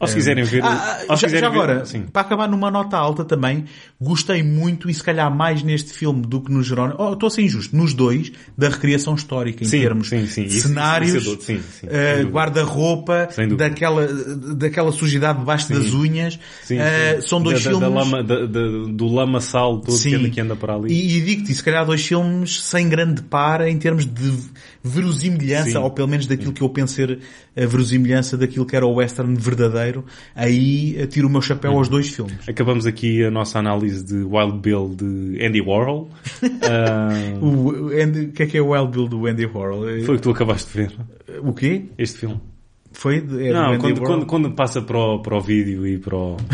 [0.00, 0.64] Ou se quiserem ver...
[0.64, 2.02] Ah, ou se já, quiserem já ver- agora, sim.
[2.10, 3.66] para acabar numa nota alta também,
[4.00, 7.30] gostei muito e se calhar mais neste filme do que no Jerónimo, oh, estou a
[7.30, 10.48] ser injusto, nos dois, da recriação histórica, em Sim, termos sim, sim.
[10.48, 12.30] cenários, sim, sim, dúvida.
[12.30, 13.28] guarda-roupa,
[13.58, 14.06] daquela,
[14.56, 15.74] daquela sujidade debaixo Sim.
[15.74, 16.38] das unhas.
[16.62, 17.20] Sim, sim.
[17.28, 17.94] são dois da, da- filmes...
[17.94, 20.92] Da lama, da- da- do lamaçal todo que anda, que anda para ali.
[20.92, 24.32] E, e digo-te, se calhar dois filmes sem grande par em termos de
[24.82, 25.76] verosimilhança, Sim.
[25.78, 27.18] ou pelo menos daquilo que eu penso ser
[27.56, 29.89] a verosimilhança daquilo que era o western verdadeiro,
[30.34, 32.48] aí eh, tiro o meu chapéu aos dois filmes.
[32.48, 36.08] Acabamos aqui a nossa análise de Wild Bill de Andy Warhol.
[36.62, 37.10] Ah,
[37.40, 39.88] O, Andy- que é que é o Wild Bill do Andy Warhol?
[39.88, 40.96] Eh, foi o que tu acabaste de ver,
[41.42, 41.84] O quê?
[41.98, 42.40] este filme.
[42.92, 43.20] Foi?
[43.20, 46.36] de- É Não, quando, quando, quando passa para o, para o vídeo e para o...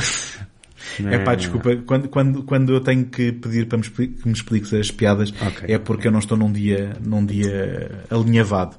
[1.05, 4.33] É pá, desculpa, quando, quando, quando eu tenho que pedir para me, expli- que me
[4.35, 5.65] expliques as piadas, Ok.
[5.73, 8.77] é porque eu não estou num dia, num dia alinhavado.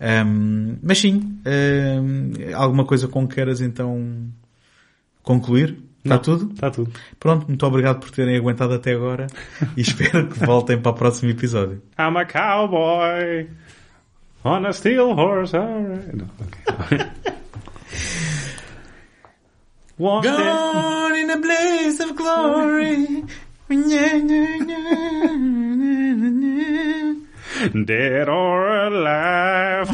[0.00, 4.28] Ahm, mas sim, ahm, alguma coisa com que queiras então
[5.22, 5.78] concluir?
[6.02, 6.50] Está tudo?
[6.54, 6.90] Está tudo.
[7.18, 9.26] Pronto, muito obrigado por terem aguentado até agora
[9.76, 11.82] e espero que voltem para o próximo episódio.
[11.98, 13.46] I'm a cowboy
[14.44, 15.54] on a steel horse.
[15.54, 16.16] alright.
[16.16, 16.98] Não, ok.
[20.00, 23.24] Washed it- Gone in a blaze of glory.
[27.84, 29.90] Dead or alive.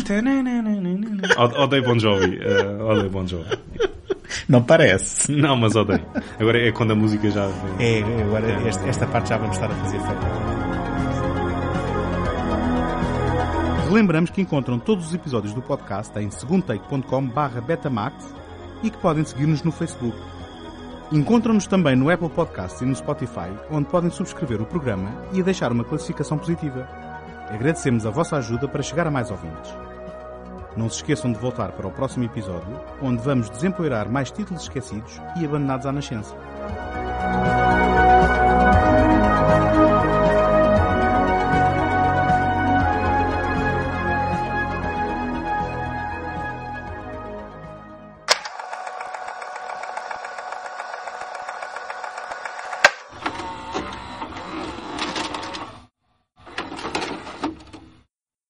[1.37, 2.39] Od- Odeio Bon Jovi.
[2.41, 3.59] eh, odeio Bon Jovi.
[4.49, 5.31] Não parece.
[5.33, 6.05] Não, mas odeio.
[6.39, 7.99] Agora é quando a música já vem.
[8.01, 10.27] É, agora esta, esta parte já vamos estar a fazer feita.
[13.89, 18.33] Relembramos que encontram todos os episódios do podcast em segundotake.com barra betamax
[18.87, 20.17] e que podem seguir-nos no Facebook.
[21.11, 25.73] Encontram-nos também no Apple Podcasts e no Spotify, onde podem subscrever o programa e deixar
[25.73, 26.89] uma classificação positiva.
[27.49, 29.73] Agradecemos a vossa ajuda para chegar a mais ouvintes.
[30.77, 35.21] Não se esqueçam de voltar para o próximo episódio, onde vamos desempoeirar mais títulos esquecidos
[35.41, 36.35] e abandonados à nascença.